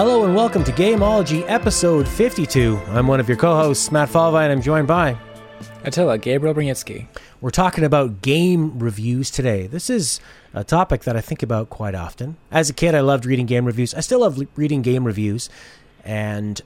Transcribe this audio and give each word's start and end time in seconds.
Hello 0.00 0.24
and 0.24 0.34
welcome 0.34 0.64
to 0.64 0.72
Gameology 0.72 1.44
episode 1.46 2.08
52. 2.08 2.80
I'm 2.88 3.06
one 3.06 3.20
of 3.20 3.28
your 3.28 3.36
co 3.36 3.54
hosts, 3.54 3.92
Matt 3.92 4.08
Falvey, 4.08 4.38
and 4.38 4.50
I'm 4.50 4.62
joined 4.62 4.88
by. 4.88 5.14
Attila, 5.84 6.16
Gabriel 6.16 6.54
Brunitsky. 6.54 7.06
We're 7.42 7.50
talking 7.50 7.84
about 7.84 8.22
game 8.22 8.78
reviews 8.78 9.30
today. 9.30 9.66
This 9.66 9.90
is 9.90 10.18
a 10.54 10.64
topic 10.64 11.02
that 11.02 11.18
I 11.18 11.20
think 11.20 11.42
about 11.42 11.68
quite 11.68 11.94
often. 11.94 12.38
As 12.50 12.70
a 12.70 12.72
kid, 12.72 12.94
I 12.94 13.00
loved 13.00 13.26
reading 13.26 13.44
game 13.44 13.66
reviews. 13.66 13.92
I 13.92 14.00
still 14.00 14.20
love 14.20 14.38
le- 14.38 14.46
reading 14.56 14.80
game 14.80 15.04
reviews, 15.04 15.50
and 16.02 16.62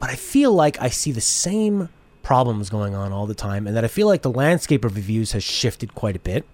but 0.00 0.10
I 0.10 0.16
feel 0.16 0.52
like 0.52 0.76
I 0.82 0.88
see 0.88 1.12
the 1.12 1.20
same 1.20 1.90
problems 2.24 2.70
going 2.70 2.96
on 2.96 3.12
all 3.12 3.28
the 3.28 3.36
time, 3.36 3.68
and 3.68 3.76
that 3.76 3.84
I 3.84 3.88
feel 3.88 4.08
like 4.08 4.22
the 4.22 4.32
landscape 4.32 4.84
of 4.84 4.96
reviews 4.96 5.30
has 5.30 5.44
shifted 5.44 5.94
quite 5.94 6.16
a 6.16 6.18
bit. 6.18 6.44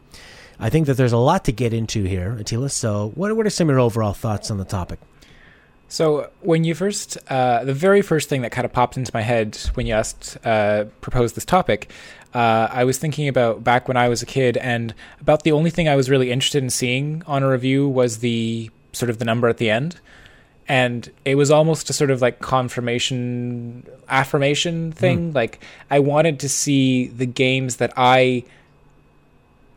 I 0.58 0.68
think 0.68 0.86
that 0.86 0.98
there's 0.98 1.12
a 1.12 1.16
lot 1.16 1.46
to 1.46 1.52
get 1.52 1.72
into 1.72 2.04
here, 2.04 2.36
Attila. 2.38 2.68
So, 2.68 3.10
what, 3.14 3.34
what 3.34 3.46
are 3.46 3.50
some 3.50 3.70
of 3.70 3.72
your 3.72 3.80
overall 3.80 4.12
thoughts 4.12 4.50
on 4.50 4.58
the 4.58 4.66
topic? 4.66 4.98
So 5.90 6.30
when 6.40 6.62
you 6.62 6.76
first, 6.76 7.18
uh, 7.28 7.64
the 7.64 7.74
very 7.74 8.00
first 8.00 8.28
thing 8.28 8.42
that 8.42 8.52
kind 8.52 8.64
of 8.64 8.72
popped 8.72 8.96
into 8.96 9.10
my 9.12 9.22
head 9.22 9.58
when 9.74 9.86
you 9.86 9.94
asked, 9.94 10.38
uh, 10.46 10.84
proposed 11.00 11.34
this 11.34 11.44
topic, 11.44 11.90
uh, 12.32 12.68
I 12.70 12.84
was 12.84 12.96
thinking 12.96 13.26
about 13.26 13.64
back 13.64 13.88
when 13.88 13.96
I 13.96 14.08
was 14.08 14.22
a 14.22 14.26
kid, 14.26 14.56
and 14.58 14.94
about 15.20 15.42
the 15.42 15.50
only 15.50 15.68
thing 15.68 15.88
I 15.88 15.96
was 15.96 16.08
really 16.08 16.30
interested 16.30 16.62
in 16.62 16.70
seeing 16.70 17.24
on 17.26 17.42
a 17.42 17.50
review 17.50 17.88
was 17.88 18.18
the 18.18 18.70
sort 18.92 19.10
of 19.10 19.18
the 19.18 19.24
number 19.24 19.48
at 19.48 19.58
the 19.58 19.68
end, 19.68 19.98
and 20.68 21.10
it 21.24 21.34
was 21.34 21.50
almost 21.50 21.90
a 21.90 21.92
sort 21.92 22.12
of 22.12 22.22
like 22.22 22.38
confirmation, 22.38 23.84
affirmation 24.08 24.92
thing. 24.92 25.32
Mm. 25.32 25.34
Like 25.34 25.58
I 25.90 25.98
wanted 25.98 26.38
to 26.38 26.48
see 26.48 27.08
the 27.08 27.26
games 27.26 27.76
that 27.76 27.92
I 27.96 28.44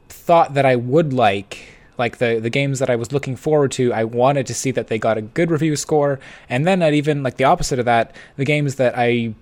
thought 0.09 0.53
that 0.53 0.65
I 0.65 0.75
would 0.75 1.11
like 1.11 1.73
like 1.97 2.17
the 2.17 2.39
the 2.39 2.49
games 2.49 2.79
that 2.79 2.89
I 2.89 2.95
was 2.95 3.11
looking 3.11 3.35
forward 3.35 3.71
to, 3.73 3.93
I 3.93 4.03
wanted 4.03 4.47
to 4.47 4.53
see 4.53 4.71
that 4.71 4.87
they 4.87 4.97
got 4.97 5.17
a 5.17 5.21
good 5.21 5.51
review 5.51 5.75
score, 5.75 6.19
and 6.49 6.65
then 6.65 6.81
I'd 6.81 6.93
even 6.93 7.23
like 7.23 7.37
the 7.37 7.43
opposite 7.43 7.79
of 7.79 7.85
that, 7.85 8.15
the 8.37 8.45
games 8.45 8.75
that 8.75 8.97
I 8.97 9.33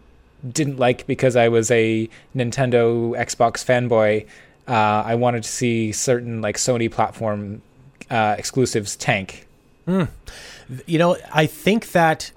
didn't 0.48 0.78
like 0.78 1.06
because 1.08 1.36
I 1.36 1.48
was 1.50 1.70
a 1.72 2.10
Nintendo 2.36 3.12
Xbox 3.18 3.64
fanboy. 3.64 4.26
Uh, 4.68 5.04
I 5.06 5.16
wanted 5.16 5.44
to 5.44 5.50
see 5.50 5.92
certain 5.92 6.42
like 6.42 6.58
Sony 6.58 6.90
platform 6.90 7.62
uh, 8.10 8.36
exclusives 8.38 8.96
tank. 8.96 9.48
Mm. 9.88 10.08
You 10.86 11.00
know, 11.00 11.18
I 11.34 11.46
think 11.46 11.92
that 11.92 12.32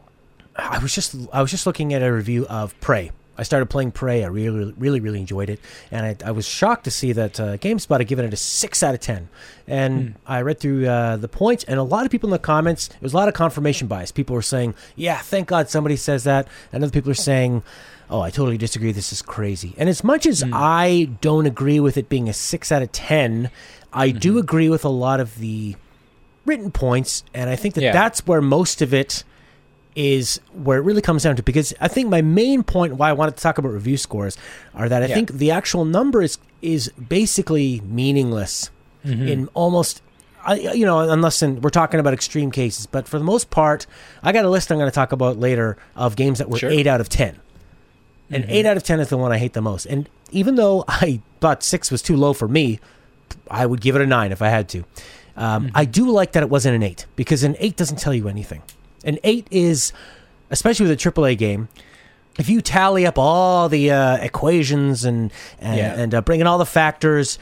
I 0.56 0.78
was 0.78 0.94
just 0.94 1.14
I 1.32 1.42
was 1.42 1.50
just 1.50 1.66
looking 1.66 1.92
at 1.92 2.02
a 2.02 2.12
review 2.12 2.46
of 2.46 2.78
Prey 2.80 3.10
I 3.36 3.42
started 3.42 3.66
playing 3.66 3.92
Prey. 3.92 4.24
I 4.24 4.28
really, 4.28 4.72
really, 4.78 5.00
really 5.00 5.20
enjoyed 5.20 5.50
it, 5.50 5.60
and 5.90 6.06
I, 6.06 6.28
I 6.28 6.30
was 6.30 6.46
shocked 6.46 6.84
to 6.84 6.90
see 6.90 7.12
that 7.12 7.40
uh, 7.40 7.56
GameSpot 7.56 7.98
had 7.98 8.06
given 8.06 8.24
it 8.24 8.32
a 8.32 8.36
six 8.36 8.82
out 8.82 8.94
of 8.94 9.00
ten. 9.00 9.28
And 9.66 10.00
mm. 10.00 10.14
I 10.26 10.42
read 10.42 10.60
through 10.60 10.86
uh, 10.86 11.16
the 11.16 11.28
points, 11.28 11.64
and 11.64 11.78
a 11.78 11.82
lot 11.82 12.04
of 12.04 12.12
people 12.12 12.28
in 12.28 12.32
the 12.32 12.38
comments, 12.38 12.88
it 12.88 13.02
was 13.02 13.12
a 13.12 13.16
lot 13.16 13.28
of 13.28 13.34
confirmation 13.34 13.88
bias. 13.88 14.12
People 14.12 14.34
were 14.34 14.42
saying, 14.42 14.74
"Yeah, 14.96 15.18
thank 15.18 15.48
God 15.48 15.68
somebody 15.68 15.96
says 15.96 16.24
that," 16.24 16.48
and 16.72 16.84
other 16.84 16.92
people 16.92 17.10
are 17.10 17.14
saying, 17.14 17.62
"Oh, 18.08 18.20
I 18.20 18.30
totally 18.30 18.58
disagree. 18.58 18.92
This 18.92 19.12
is 19.12 19.22
crazy." 19.22 19.74
And 19.78 19.88
as 19.88 20.04
much 20.04 20.26
as 20.26 20.42
mm. 20.42 20.50
I 20.52 21.10
don't 21.20 21.46
agree 21.46 21.80
with 21.80 21.96
it 21.96 22.08
being 22.08 22.28
a 22.28 22.32
six 22.32 22.70
out 22.70 22.82
of 22.82 22.92
ten, 22.92 23.50
I 23.92 24.10
mm-hmm. 24.10 24.18
do 24.18 24.38
agree 24.38 24.68
with 24.68 24.84
a 24.84 24.90
lot 24.90 25.20
of 25.20 25.38
the 25.38 25.76
written 26.46 26.70
points, 26.70 27.24
and 27.32 27.48
I 27.50 27.56
think 27.56 27.74
that 27.74 27.82
yeah. 27.82 27.92
that's 27.92 28.26
where 28.26 28.42
most 28.42 28.82
of 28.82 28.92
it 28.92 29.24
is 29.96 30.40
where 30.52 30.78
it 30.78 30.82
really 30.82 31.02
comes 31.02 31.22
down 31.22 31.36
to 31.36 31.42
because 31.42 31.72
I 31.80 31.88
think 31.88 32.08
my 32.08 32.22
main 32.22 32.62
point 32.62 32.94
why 32.94 33.10
I 33.10 33.12
wanted 33.12 33.36
to 33.36 33.42
talk 33.42 33.58
about 33.58 33.70
review 33.72 33.96
scores 33.96 34.36
are 34.74 34.88
that 34.88 35.02
I 35.02 35.06
yeah. 35.06 35.14
think 35.14 35.32
the 35.32 35.50
actual 35.50 35.84
number 35.84 36.22
is 36.22 36.38
is 36.62 36.88
basically 36.90 37.80
meaningless 37.80 38.70
mm-hmm. 39.04 39.28
in 39.28 39.48
almost 39.54 40.02
I, 40.46 40.56
you 40.56 40.84
know, 40.84 41.00
unless 41.00 41.42
in, 41.42 41.60
we're 41.62 41.70
talking 41.70 42.00
about 42.00 42.12
extreme 42.12 42.50
cases, 42.50 42.86
but 42.86 43.08
for 43.08 43.18
the 43.18 43.24
most 43.24 43.48
part, 43.48 43.86
I 44.22 44.32
got 44.32 44.44
a 44.44 44.50
list 44.50 44.70
I'm 44.70 44.76
going 44.78 44.90
to 44.90 44.94
talk 44.94 45.12
about 45.12 45.38
later 45.38 45.78
of 45.96 46.16
games 46.16 46.38
that 46.38 46.50
were 46.50 46.58
sure. 46.58 46.70
eight 46.70 46.86
out 46.86 47.00
of 47.00 47.08
ten, 47.08 47.40
and 48.30 48.44
mm-hmm. 48.44 48.52
eight 48.52 48.66
out 48.66 48.76
of 48.76 48.82
ten 48.82 49.00
is 49.00 49.08
the 49.08 49.16
one 49.16 49.32
I 49.32 49.38
hate 49.38 49.54
the 49.54 49.62
most. 49.62 49.86
And 49.86 50.08
even 50.32 50.56
though 50.56 50.84
I 50.88 51.22
thought 51.40 51.62
six 51.62 51.90
was 51.90 52.02
too 52.02 52.16
low 52.16 52.34
for 52.34 52.48
me, 52.48 52.78
I 53.50 53.64
would 53.64 53.80
give 53.80 53.96
it 53.96 54.02
a 54.02 54.06
nine 54.06 54.32
if 54.32 54.42
I 54.42 54.48
had 54.48 54.68
to. 54.70 54.84
Um, 55.36 55.66
mm-hmm. 55.66 55.76
I 55.76 55.84
do 55.86 56.10
like 56.10 56.32
that 56.32 56.42
it 56.42 56.50
wasn't 56.50 56.76
an 56.76 56.82
eight 56.82 57.06
because 57.16 57.42
an 57.42 57.56
eight 57.58 57.76
doesn't 57.76 57.98
tell 57.98 58.14
you 58.14 58.28
anything. 58.28 58.62
An 59.04 59.18
eight 59.22 59.46
is, 59.50 59.92
especially 60.50 60.88
with 60.88 60.92
a 61.06 61.10
AAA 61.10 61.38
game, 61.38 61.68
if 62.38 62.48
you 62.48 62.60
tally 62.60 63.06
up 63.06 63.18
all 63.18 63.68
the 63.68 63.90
uh, 63.90 64.16
equations 64.16 65.04
and 65.04 65.32
and, 65.60 65.76
yeah. 65.76 66.00
and 66.00 66.14
uh, 66.14 66.20
bring 66.20 66.40
in 66.40 66.46
all 66.46 66.58
the 66.58 66.66
factors, 66.66 67.38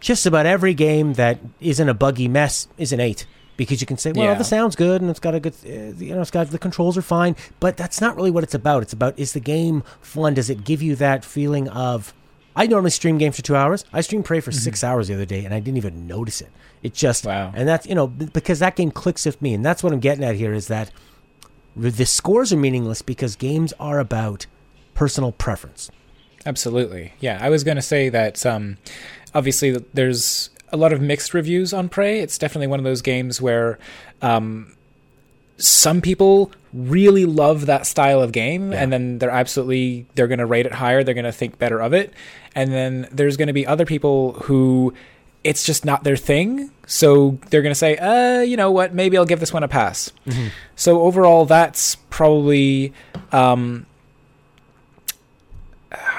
just 0.00 0.26
about 0.26 0.46
every 0.46 0.74
game 0.74 1.14
that 1.14 1.38
isn't 1.60 1.88
a 1.88 1.94
buggy 1.94 2.28
mess 2.28 2.68
is 2.76 2.92
an 2.92 3.00
eight 3.00 3.26
because 3.56 3.80
you 3.80 3.86
can 3.86 3.96
say, 3.96 4.12
well, 4.12 4.24
yeah. 4.24 4.34
the 4.34 4.44
sounds 4.44 4.74
good 4.74 5.00
and 5.00 5.10
it's 5.10 5.20
got 5.20 5.34
a 5.34 5.40
good, 5.40 5.54
uh, 5.64 5.94
you 6.02 6.14
know, 6.14 6.20
it's 6.20 6.30
got 6.30 6.48
the 6.48 6.58
controls 6.58 6.98
are 6.98 7.02
fine, 7.02 7.36
but 7.60 7.76
that's 7.76 8.00
not 8.00 8.16
really 8.16 8.30
what 8.30 8.42
it's 8.42 8.54
about. 8.54 8.82
It's 8.82 8.92
about 8.92 9.18
is 9.18 9.32
the 9.32 9.40
game 9.40 9.82
fun? 10.00 10.34
Does 10.34 10.50
it 10.50 10.64
give 10.64 10.82
you 10.82 10.96
that 10.96 11.24
feeling 11.24 11.68
of? 11.68 12.12
I 12.54 12.66
normally 12.66 12.90
stream 12.90 13.18
games 13.18 13.36
for 13.36 13.42
two 13.42 13.56
hours. 13.56 13.84
I 13.92 14.00
streamed 14.02 14.24
Prey 14.24 14.40
for 14.40 14.50
mm-hmm. 14.50 14.58
six 14.58 14.84
hours 14.84 15.08
the 15.08 15.14
other 15.14 15.24
day, 15.24 15.44
and 15.44 15.54
I 15.54 15.60
didn't 15.60 15.78
even 15.78 16.06
notice 16.06 16.40
it. 16.40 16.50
It 16.82 16.94
just 16.94 17.24
wow. 17.24 17.52
And 17.54 17.68
that's 17.68 17.86
you 17.86 17.94
know 17.94 18.06
because 18.06 18.58
that 18.58 18.76
game 18.76 18.90
clicks 18.90 19.24
with 19.24 19.40
me, 19.40 19.54
and 19.54 19.64
that's 19.64 19.82
what 19.82 19.92
I'm 19.92 20.00
getting 20.00 20.24
at 20.24 20.34
here 20.34 20.52
is 20.52 20.68
that 20.68 20.90
the 21.76 22.04
scores 22.04 22.52
are 22.52 22.56
meaningless 22.56 23.02
because 23.02 23.36
games 23.36 23.72
are 23.80 23.98
about 23.98 24.46
personal 24.94 25.32
preference. 25.32 25.90
Absolutely, 26.44 27.12
yeah. 27.20 27.38
I 27.40 27.50
was 27.50 27.64
going 27.64 27.76
to 27.76 27.82
say 27.82 28.08
that 28.08 28.44
um, 28.44 28.78
obviously 29.34 29.76
there's 29.94 30.50
a 30.72 30.76
lot 30.76 30.92
of 30.92 31.00
mixed 31.00 31.34
reviews 31.34 31.72
on 31.72 31.88
Prey. 31.88 32.20
It's 32.20 32.36
definitely 32.36 32.66
one 32.66 32.80
of 32.80 32.84
those 32.84 33.02
games 33.02 33.40
where 33.40 33.78
um, 34.20 34.74
some 35.58 36.00
people 36.00 36.50
really 36.72 37.26
love 37.26 37.66
that 37.66 37.86
style 37.86 38.20
of 38.20 38.32
game 38.32 38.72
yeah. 38.72 38.82
and 38.82 38.92
then 38.92 39.18
they're 39.18 39.30
absolutely 39.30 40.06
they're 40.14 40.26
going 40.26 40.38
to 40.38 40.46
rate 40.46 40.64
it 40.64 40.72
higher 40.72 41.04
they're 41.04 41.14
going 41.14 41.24
to 41.24 41.32
think 41.32 41.58
better 41.58 41.80
of 41.80 41.92
it 41.92 42.12
and 42.54 42.72
then 42.72 43.06
there's 43.12 43.36
going 43.36 43.46
to 43.46 43.52
be 43.52 43.66
other 43.66 43.84
people 43.84 44.32
who 44.44 44.92
it's 45.44 45.64
just 45.64 45.84
not 45.84 46.04
their 46.04 46.16
thing. 46.16 46.70
So 46.86 47.38
they're 47.50 47.62
going 47.62 47.70
to 47.70 47.78
say, 47.78 47.96
uh, 47.96 48.40
you 48.40 48.56
know 48.56 48.70
what, 48.70 48.94
maybe 48.94 49.16
I'll 49.16 49.24
give 49.24 49.40
this 49.40 49.52
one 49.52 49.62
a 49.62 49.68
pass. 49.68 50.12
Mm-hmm. 50.26 50.48
So 50.76 51.02
overall, 51.02 51.46
that's 51.46 51.96
probably 52.10 52.92
um, 53.32 53.86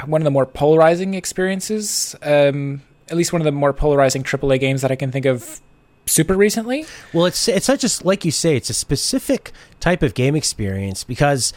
one 0.05 0.21
of 0.21 0.25
the 0.25 0.31
more 0.31 0.45
polarizing 0.45 1.13
experiences. 1.13 2.15
Um, 2.21 2.81
at 3.09 3.17
least 3.17 3.33
one 3.33 3.41
of 3.41 3.45
the 3.45 3.51
more 3.51 3.73
polarizing 3.73 4.23
AAA 4.23 4.59
games 4.59 4.81
that 4.81 4.91
I 4.91 4.95
can 4.95 5.11
think 5.11 5.25
of 5.25 5.61
super 6.05 6.35
recently. 6.35 6.85
Well, 7.13 7.25
it's 7.25 7.47
it's 7.47 7.67
not 7.67 7.79
just 7.79 8.05
like 8.05 8.25
you 8.25 8.31
say; 8.31 8.55
it's 8.55 8.69
a 8.69 8.73
specific 8.73 9.51
type 9.79 10.03
of 10.03 10.13
game 10.13 10.35
experience 10.35 11.03
because 11.03 11.53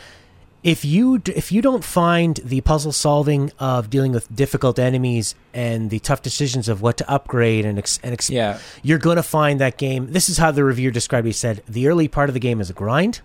if 0.63 0.85
you 0.85 1.23
if 1.27 1.53
you 1.53 1.63
don't 1.63 1.85
find 1.85 2.37
the 2.45 2.61
puzzle 2.61 2.93
solving 2.93 3.53
of 3.59 3.91
dealing 3.91 4.13
with 4.13 4.35
difficult 4.35 4.79
enemies 4.79 5.35
and 5.55 5.91
the 5.91 5.99
tough 6.01 6.23
decisions 6.23 6.69
of 6.69 6.83
what 6.83 6.97
to 6.97 7.11
upgrade 7.11 7.65
and, 7.65 7.79
ex, 7.79 8.01
and 8.03 8.13
ex, 8.13 8.29
yeah. 8.31 8.59
you're 8.83 8.99
going 8.99 9.17
to 9.17 9.23
find 9.23 9.61
that 9.61 9.79
game. 9.79 10.13
This 10.13 10.29
is 10.29 10.39
how 10.39 10.51
the 10.51 10.65
reviewer 10.65 10.91
described 10.91 11.27
it. 11.27 11.31
He 11.31 11.33
said 11.35 11.63
the 11.69 11.89
early 11.89 12.09
part 12.09 12.29
of 12.29 12.35
the 12.35 12.41
game 12.41 12.61
is 12.61 12.71
a 12.71 12.73
grind, 12.73 13.21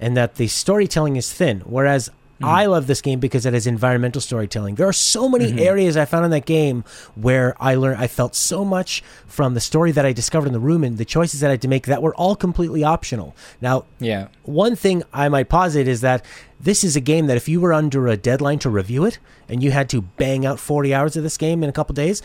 and 0.00 0.16
that 0.16 0.36
the 0.36 0.48
storytelling 0.48 1.16
is 1.16 1.32
thin. 1.32 1.60
Whereas 1.60 2.10
Mm. 2.40 2.48
I 2.48 2.66
love 2.66 2.86
this 2.86 3.00
game 3.00 3.18
because 3.18 3.46
it 3.46 3.54
has 3.54 3.66
environmental 3.66 4.20
storytelling. 4.20 4.74
There 4.74 4.88
are 4.88 4.92
so 4.92 5.28
many 5.28 5.46
mm-hmm. 5.46 5.58
areas 5.58 5.96
I 5.96 6.04
found 6.04 6.24
in 6.24 6.30
that 6.32 6.44
game 6.44 6.84
where 7.14 7.54
I 7.58 7.74
learned, 7.76 7.98
I 7.98 8.06
felt 8.06 8.34
so 8.34 8.64
much 8.64 9.02
from 9.26 9.54
the 9.54 9.60
story 9.60 9.92
that 9.92 10.04
I 10.04 10.12
discovered 10.12 10.48
in 10.48 10.52
the 10.52 10.60
room 10.60 10.84
and 10.84 10.98
the 10.98 11.04
choices 11.04 11.40
that 11.40 11.48
I 11.48 11.52
had 11.52 11.62
to 11.62 11.68
make 11.68 11.86
that 11.86 12.02
were 12.02 12.14
all 12.14 12.36
completely 12.36 12.84
optional. 12.84 13.34
Now, 13.60 13.84
yeah, 13.98 14.28
one 14.42 14.76
thing 14.76 15.02
I 15.12 15.28
might 15.28 15.48
posit 15.48 15.88
is 15.88 16.02
that 16.02 16.24
this 16.60 16.84
is 16.84 16.96
a 16.96 17.00
game 17.00 17.26
that 17.26 17.36
if 17.36 17.48
you 17.48 17.60
were 17.60 17.72
under 17.72 18.08
a 18.08 18.16
deadline 18.16 18.58
to 18.60 18.70
review 18.70 19.04
it 19.04 19.18
and 19.48 19.62
you 19.62 19.70
had 19.70 19.88
to 19.90 20.02
bang 20.02 20.44
out 20.44 20.58
40 20.58 20.94
hours 20.94 21.16
of 21.16 21.22
this 21.22 21.36
game 21.36 21.62
in 21.62 21.68
a 21.68 21.72
couple 21.72 21.94
days, 21.94 22.22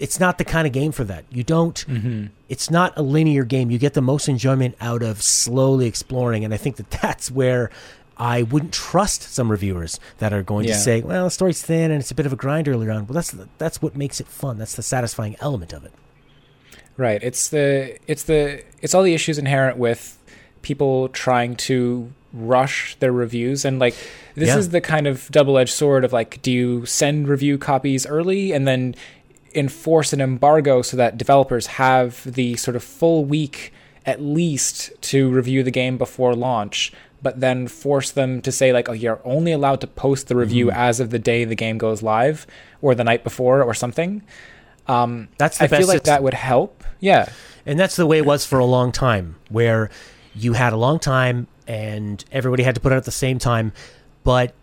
it's 0.00 0.18
not 0.18 0.38
the 0.38 0.44
kind 0.44 0.66
of 0.66 0.72
game 0.72 0.92
for 0.92 1.04
that. 1.04 1.26
You 1.30 1.44
don't. 1.44 1.84
Mm-hmm. 1.86 2.26
It's 2.48 2.70
not 2.70 2.96
a 2.96 3.02
linear 3.02 3.44
game. 3.44 3.70
You 3.70 3.78
get 3.78 3.92
the 3.92 4.00
most 4.00 4.28
enjoyment 4.28 4.74
out 4.80 5.02
of 5.02 5.22
slowly 5.22 5.86
exploring, 5.86 6.42
and 6.44 6.54
I 6.54 6.56
think 6.56 6.76
that 6.76 6.90
that's 6.90 7.30
where 7.30 7.70
I 8.20 8.42
wouldn't 8.42 8.74
trust 8.74 9.22
some 9.22 9.50
reviewers 9.50 9.98
that 10.18 10.34
are 10.34 10.42
going 10.42 10.66
yeah. 10.66 10.74
to 10.74 10.78
say, 10.78 11.00
"Well, 11.00 11.24
the 11.24 11.30
story's 11.30 11.62
thin 11.62 11.90
and 11.90 12.00
it's 12.00 12.10
a 12.10 12.14
bit 12.14 12.26
of 12.26 12.32
a 12.34 12.36
grind 12.36 12.68
earlier 12.68 12.92
on." 12.92 13.06
Well, 13.06 13.14
that's 13.14 13.34
that's 13.56 13.80
what 13.80 13.96
makes 13.96 14.20
it 14.20 14.28
fun. 14.28 14.58
That's 14.58 14.76
the 14.76 14.82
satisfying 14.82 15.36
element 15.40 15.72
of 15.72 15.86
it. 15.86 15.92
Right. 16.98 17.22
It's 17.22 17.48
the 17.48 17.98
it's 18.06 18.24
the 18.24 18.62
it's 18.82 18.94
all 18.94 19.02
the 19.02 19.14
issues 19.14 19.38
inherent 19.38 19.78
with 19.78 20.18
people 20.60 21.08
trying 21.08 21.56
to 21.56 22.12
rush 22.34 22.94
their 22.96 23.10
reviews 23.10 23.64
and 23.64 23.78
like 23.80 23.94
this 24.34 24.48
yeah. 24.48 24.58
is 24.58 24.68
the 24.68 24.80
kind 24.80 25.08
of 25.08 25.28
double-edged 25.32 25.72
sword 25.72 26.04
of 26.04 26.12
like 26.12 26.40
do 26.42 26.52
you 26.52 26.86
send 26.86 27.26
review 27.26 27.58
copies 27.58 28.06
early 28.06 28.52
and 28.52 28.68
then 28.68 28.94
enforce 29.54 30.12
an 30.12 30.20
embargo 30.20 30.80
so 30.80 30.96
that 30.96 31.18
developers 31.18 31.66
have 31.66 32.22
the 32.32 32.54
sort 32.54 32.76
of 32.76 32.84
full 32.84 33.24
week 33.24 33.72
at 34.06 34.22
least 34.22 34.92
to 35.00 35.28
review 35.30 35.64
the 35.64 35.72
game 35.72 35.98
before 35.98 36.34
launch 36.36 36.92
but 37.22 37.40
then 37.40 37.68
force 37.68 38.10
them 38.10 38.40
to 38.42 38.52
say 38.52 38.72
like, 38.72 38.88
oh, 38.88 38.92
you're 38.92 39.20
only 39.24 39.52
allowed 39.52 39.80
to 39.82 39.86
post 39.86 40.28
the 40.28 40.36
review 40.36 40.66
mm-hmm. 40.66 40.78
as 40.78 41.00
of 41.00 41.10
the 41.10 41.18
day 41.18 41.44
the 41.44 41.54
game 41.54 41.78
goes 41.78 42.02
live 42.02 42.46
or 42.80 42.94
the 42.94 43.04
night 43.04 43.24
before 43.24 43.62
or 43.62 43.74
something. 43.74 44.22
Um, 44.86 45.28
that's 45.38 45.60
I 45.60 45.68
feel 45.68 45.86
like 45.86 46.04
that 46.04 46.22
would 46.22 46.34
help. 46.34 46.82
Yeah, 47.00 47.28
and 47.64 47.78
that's 47.78 47.96
the 47.96 48.06
way 48.06 48.18
it 48.18 48.26
was 48.26 48.44
for 48.44 48.58
a 48.58 48.64
long 48.64 48.92
time, 48.92 49.36
where 49.48 49.90
you 50.34 50.54
had 50.54 50.72
a 50.72 50.76
long 50.76 50.98
time 50.98 51.46
and 51.66 52.24
everybody 52.32 52.62
had 52.62 52.74
to 52.74 52.80
put 52.80 52.92
it 52.92 52.94
out 52.94 52.98
at 52.98 53.04
the 53.04 53.12
same 53.12 53.38
time. 53.38 53.72
But 54.24 54.54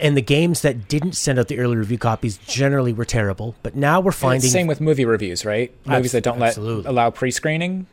and 0.00 0.16
the 0.16 0.22
games 0.22 0.62
that 0.62 0.88
didn't 0.88 1.12
send 1.12 1.38
out 1.38 1.48
the 1.48 1.58
early 1.58 1.76
review 1.76 1.98
copies 1.98 2.38
generally 2.38 2.92
were 2.92 3.04
terrible. 3.04 3.54
But 3.62 3.76
now 3.76 4.00
we're 4.00 4.12
finding 4.12 4.50
same 4.50 4.66
with 4.66 4.80
movie 4.80 5.04
reviews, 5.04 5.44
right? 5.44 5.72
Movies 5.86 6.12
that 6.12 6.24
don't 6.24 6.42
absolutely. 6.42 6.84
let 6.84 6.90
allow 6.90 7.10
pre-screening, 7.10 7.86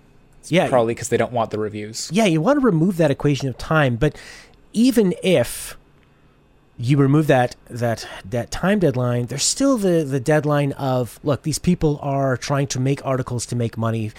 yeah, 0.49 0.69
probably 0.69 0.93
because 0.93 1.09
they 1.09 1.17
don't 1.17 1.31
want 1.33 1.51
the 1.51 1.59
reviews. 1.59 2.09
yeah, 2.13 2.25
you 2.25 2.41
want 2.41 2.59
to 2.59 2.65
remove 2.65 2.97
that 2.97 3.11
equation 3.11 3.47
of 3.49 3.57
time, 3.57 3.95
but 3.97 4.15
even 4.73 5.13
if 5.23 5.77
you 6.77 6.97
remove 6.97 7.27
that 7.27 7.55
that 7.69 8.07
that 8.25 8.49
time 8.49 8.79
deadline, 8.79 9.25
there's 9.27 9.43
still 9.43 9.77
the 9.77 10.03
the 10.03 10.19
deadline 10.19 10.71
of 10.73 11.19
look, 11.23 11.43
these 11.43 11.59
people 11.59 11.99
are 12.01 12.37
trying 12.37 12.67
to 12.67 12.79
make 12.79 13.05
articles 13.05 13.45
to 13.47 13.55
make 13.55 13.77
money 13.77 14.11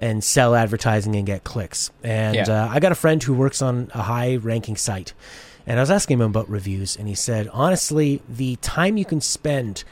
and 0.00 0.22
sell 0.22 0.54
advertising 0.54 1.16
and 1.16 1.26
get 1.26 1.42
clicks. 1.44 1.90
And 2.04 2.36
Yeah. 2.36 2.64
uh, 2.64 2.68
I 2.70 2.80
got 2.80 2.92
a 2.92 2.94
friend 2.94 3.22
who 3.22 3.32
works 3.34 3.60
on 3.62 3.90
a 3.94 4.02
high 4.02 4.36
ranking 4.36 4.76
site, 4.76 5.12
and 5.66 5.78
I 5.78 5.82
was 5.82 5.90
asking 5.90 6.18
him 6.20 6.26
about 6.26 6.48
reviews, 6.48 6.96
and 6.96 7.08
he 7.08 7.14
said 7.14 7.48
honestly, 7.52 8.22
the 8.28 8.56
time 8.56 8.96
you 8.96 9.04
can 9.04 9.20
spend 9.20 9.84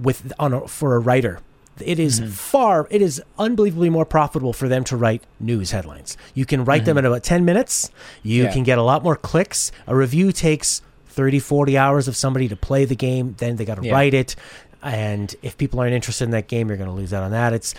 with 0.00 0.32
on 0.38 0.54
a, 0.54 0.66
for 0.68 0.94
a 0.94 0.98
writer 1.00 1.40
it 1.82 1.98
is 1.98 2.20
far 2.34 2.86
it 2.90 3.02
is 3.02 3.22
unbelievably 3.38 3.90
more 3.90 4.04
profitable 4.04 4.52
for 4.52 4.68
them 4.68 4.84
to 4.84 4.96
write 4.96 5.22
news 5.40 5.70
headlines. 5.70 6.16
You 6.34 6.44
can 6.46 6.64
write 6.64 6.84
them 6.84 6.98
in 6.98 7.04
about 7.04 7.22
10 7.22 7.44
minutes. 7.44 7.90
You 8.22 8.44
Yeah. 8.44 8.52
can 8.52 8.62
get 8.62 8.78
a 8.78 8.82
lot 8.82 9.02
more 9.02 9.16
clicks. 9.16 9.72
A 9.86 9.94
review 9.96 10.32
takes 10.32 10.82
30 11.08 11.38
40 11.38 11.76
hours 11.76 12.08
of 12.08 12.16
somebody 12.16 12.48
to 12.48 12.56
play 12.56 12.84
the 12.84 12.94
game 12.96 13.34
then 13.38 13.56
they 13.56 13.64
got 13.64 13.76
to 13.76 13.84
Yeah. 13.84 13.92
write 13.92 14.14
it. 14.14 14.36
And 14.82 15.34
if 15.42 15.58
people 15.58 15.80
aren't 15.80 15.94
interested 15.94 16.24
in 16.24 16.30
that 16.30 16.46
game 16.48 16.68
you're 16.68 16.76
going 16.76 16.90
to 16.90 16.94
lose 16.96 17.12
out 17.12 17.22
on 17.22 17.30
that. 17.32 17.52
It's 17.52 17.74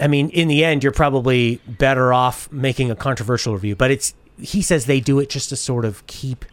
i 0.00 0.08
mean 0.08 0.28
in 0.30 0.48
the 0.48 0.64
end 0.64 0.82
you're 0.82 0.90
probably 0.92 1.60
better 1.68 2.12
off 2.12 2.50
making 2.50 2.90
a 2.90 2.96
controversial 2.96 3.52
review 3.54 3.76
but 3.76 3.92
it's 3.92 4.12
he 4.40 4.60
says 4.60 4.86
they 4.86 4.98
do 4.98 5.20
it 5.20 5.28
just 5.30 5.50
to 5.50 5.56
sort 5.56 5.84
of 5.84 6.04
keep 6.08 6.44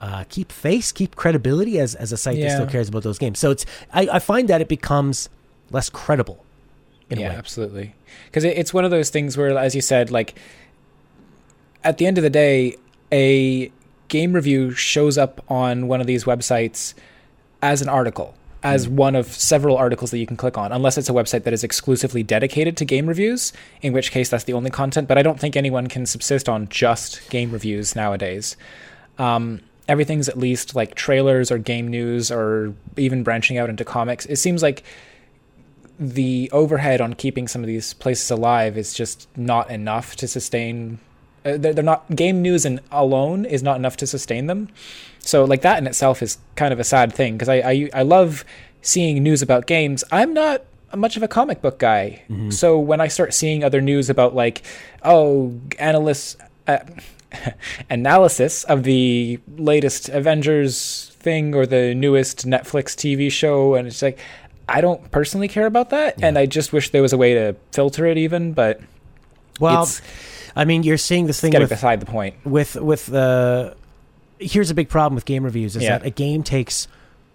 uh, 0.00 0.22
keep 0.28 0.52
face, 0.52 0.92
keep 0.92 1.16
credibility 1.16 1.78
as, 1.80 1.96
as 1.96 2.12
a 2.12 2.16
site 2.16 2.38
that 2.40 2.52
still 2.52 2.66
cares 2.68 2.88
about 2.88 3.02
those 3.02 3.18
games. 3.18 3.36
So 3.40 3.50
it's 3.50 3.66
I, 3.92 4.08
I 4.12 4.18
find 4.20 4.48
that 4.48 4.60
it 4.60 4.68
becomes 4.68 5.28
less 5.70 5.88
credible 5.90 6.44
in 7.10 7.18
yeah, 7.18 7.26
a 7.26 7.30
way. 7.30 7.36
absolutely. 7.36 7.94
Because 8.26 8.44
it, 8.44 8.56
it's 8.56 8.72
one 8.74 8.84
of 8.84 8.90
those 8.90 9.10
things 9.10 9.36
where, 9.36 9.56
as 9.56 9.74
you 9.74 9.80
said, 9.80 10.10
like 10.10 10.34
at 11.84 11.98
the 11.98 12.06
end 12.06 12.18
of 12.18 12.24
the 12.24 12.30
day, 12.30 12.76
a 13.12 13.70
game 14.08 14.32
review 14.32 14.70
shows 14.72 15.16
up 15.18 15.42
on 15.48 15.86
one 15.88 16.00
of 16.00 16.06
these 16.06 16.24
websites 16.24 16.94
as 17.62 17.82
an 17.82 17.88
article, 17.88 18.34
as 18.62 18.86
Hmm. 18.86 18.96
one 18.96 19.14
of 19.16 19.26
several 19.28 19.76
articles 19.76 20.10
that 20.10 20.18
you 20.18 20.26
can 20.26 20.36
click 20.36 20.58
on, 20.58 20.72
unless 20.72 20.98
it's 20.98 21.08
a 21.08 21.12
website 21.12 21.44
that 21.44 21.52
is 21.52 21.62
exclusively 21.64 22.22
dedicated 22.22 22.76
to 22.78 22.84
game 22.84 23.06
reviews, 23.06 23.52
in 23.82 23.92
which 23.92 24.10
case 24.10 24.28
that's 24.28 24.44
the 24.44 24.52
only 24.52 24.70
content. 24.70 25.08
But 25.08 25.18
I 25.18 25.22
don't 25.22 25.38
think 25.38 25.56
anyone 25.56 25.86
can 25.86 26.06
subsist 26.06 26.48
on 26.48 26.68
just 26.68 27.28
game 27.30 27.50
reviews 27.50 27.94
nowadays. 27.94 28.56
Um, 29.18 29.60
everything's 29.88 30.28
at 30.28 30.36
least 30.38 30.74
like 30.74 30.94
trailers 30.94 31.50
or 31.50 31.58
game 31.58 31.88
news 31.88 32.30
or 32.30 32.74
even 32.96 33.22
branching 33.22 33.56
out 33.58 33.70
into 33.70 33.84
comics. 33.84 34.26
It 34.26 34.36
seems 34.36 34.62
like 34.62 34.84
the 35.98 36.48
overhead 36.52 37.00
on 37.00 37.14
keeping 37.14 37.48
some 37.48 37.62
of 37.62 37.66
these 37.66 37.94
places 37.94 38.30
alive 38.30 38.78
is 38.78 38.94
just 38.94 39.28
not 39.36 39.70
enough 39.70 40.14
to 40.16 40.28
sustain. 40.28 40.98
Uh, 41.44 41.56
they're, 41.56 41.74
they're 41.74 41.84
not 41.84 42.14
game 42.14 42.40
news 42.40 42.64
and 42.64 42.80
alone 42.92 43.44
is 43.44 43.62
not 43.62 43.76
enough 43.76 43.96
to 43.96 44.06
sustain 44.06 44.46
them. 44.46 44.68
So 45.18 45.44
like 45.44 45.62
that 45.62 45.78
in 45.78 45.86
itself 45.86 46.22
is 46.22 46.38
kind 46.54 46.72
of 46.72 46.78
a 46.78 46.84
sad 46.84 47.12
thing 47.12 47.34
because 47.34 47.48
I, 47.48 47.56
I 47.56 47.90
I 47.94 48.02
love 48.02 48.44
seeing 48.80 49.22
news 49.22 49.42
about 49.42 49.66
games. 49.66 50.04
I'm 50.12 50.32
not 50.32 50.62
much 50.94 51.16
of 51.16 51.22
a 51.22 51.28
comic 51.28 51.60
book 51.60 51.78
guy, 51.78 52.22
so 52.50 52.78
when 52.78 53.00
I 53.00 53.08
start 53.08 53.34
seeing 53.34 53.62
other 53.62 53.80
news 53.80 54.08
about 54.08 54.34
like 54.34 54.62
oh 55.02 55.60
analysts. 55.78 56.36
Uh, 56.66 56.78
analysis 57.90 58.64
of 58.64 58.84
the 58.84 59.38
latest 59.58 60.08
Avengers 60.08 61.12
thing 61.20 61.54
or 61.54 61.66
the 61.66 61.94
newest 61.94 62.46
Netflix 62.46 62.96
TV 62.96 63.30
show, 63.30 63.74
and 63.74 63.86
it's 63.86 64.00
like 64.00 64.18
I 64.68 64.80
don't 64.80 65.10
personally 65.10 65.48
care 65.48 65.66
about 65.66 65.90
that, 65.90 66.22
and 66.22 66.36
I 66.38 66.46
just 66.46 66.72
wish 66.72 66.90
there 66.90 67.02
was 67.02 67.12
a 67.12 67.16
way 67.18 67.34
to 67.34 67.56
filter 67.72 68.06
it 68.06 68.18
even, 68.18 68.52
but 68.52 68.80
Well, 69.60 69.88
I 70.54 70.64
mean, 70.64 70.82
you're 70.82 70.98
seeing 70.98 71.26
this 71.26 71.40
thing 71.40 71.50
getting 71.52 71.64
with 71.64 71.70
beside 71.70 72.00
the 72.00 72.06
point. 72.06 72.34
with 72.44 72.76
with 72.76 73.12
uh, 73.12 73.74
here's 74.38 74.70
a 74.70 74.74
big 74.74 74.88
problem 74.88 75.14
with 75.14 75.24
game 75.24 75.42
reviews 75.44 75.74
is 75.76 75.82
Yeah. 75.82 75.98
that 75.98 76.06
a 76.06 76.10
game 76.10 76.42
takes 76.42 76.86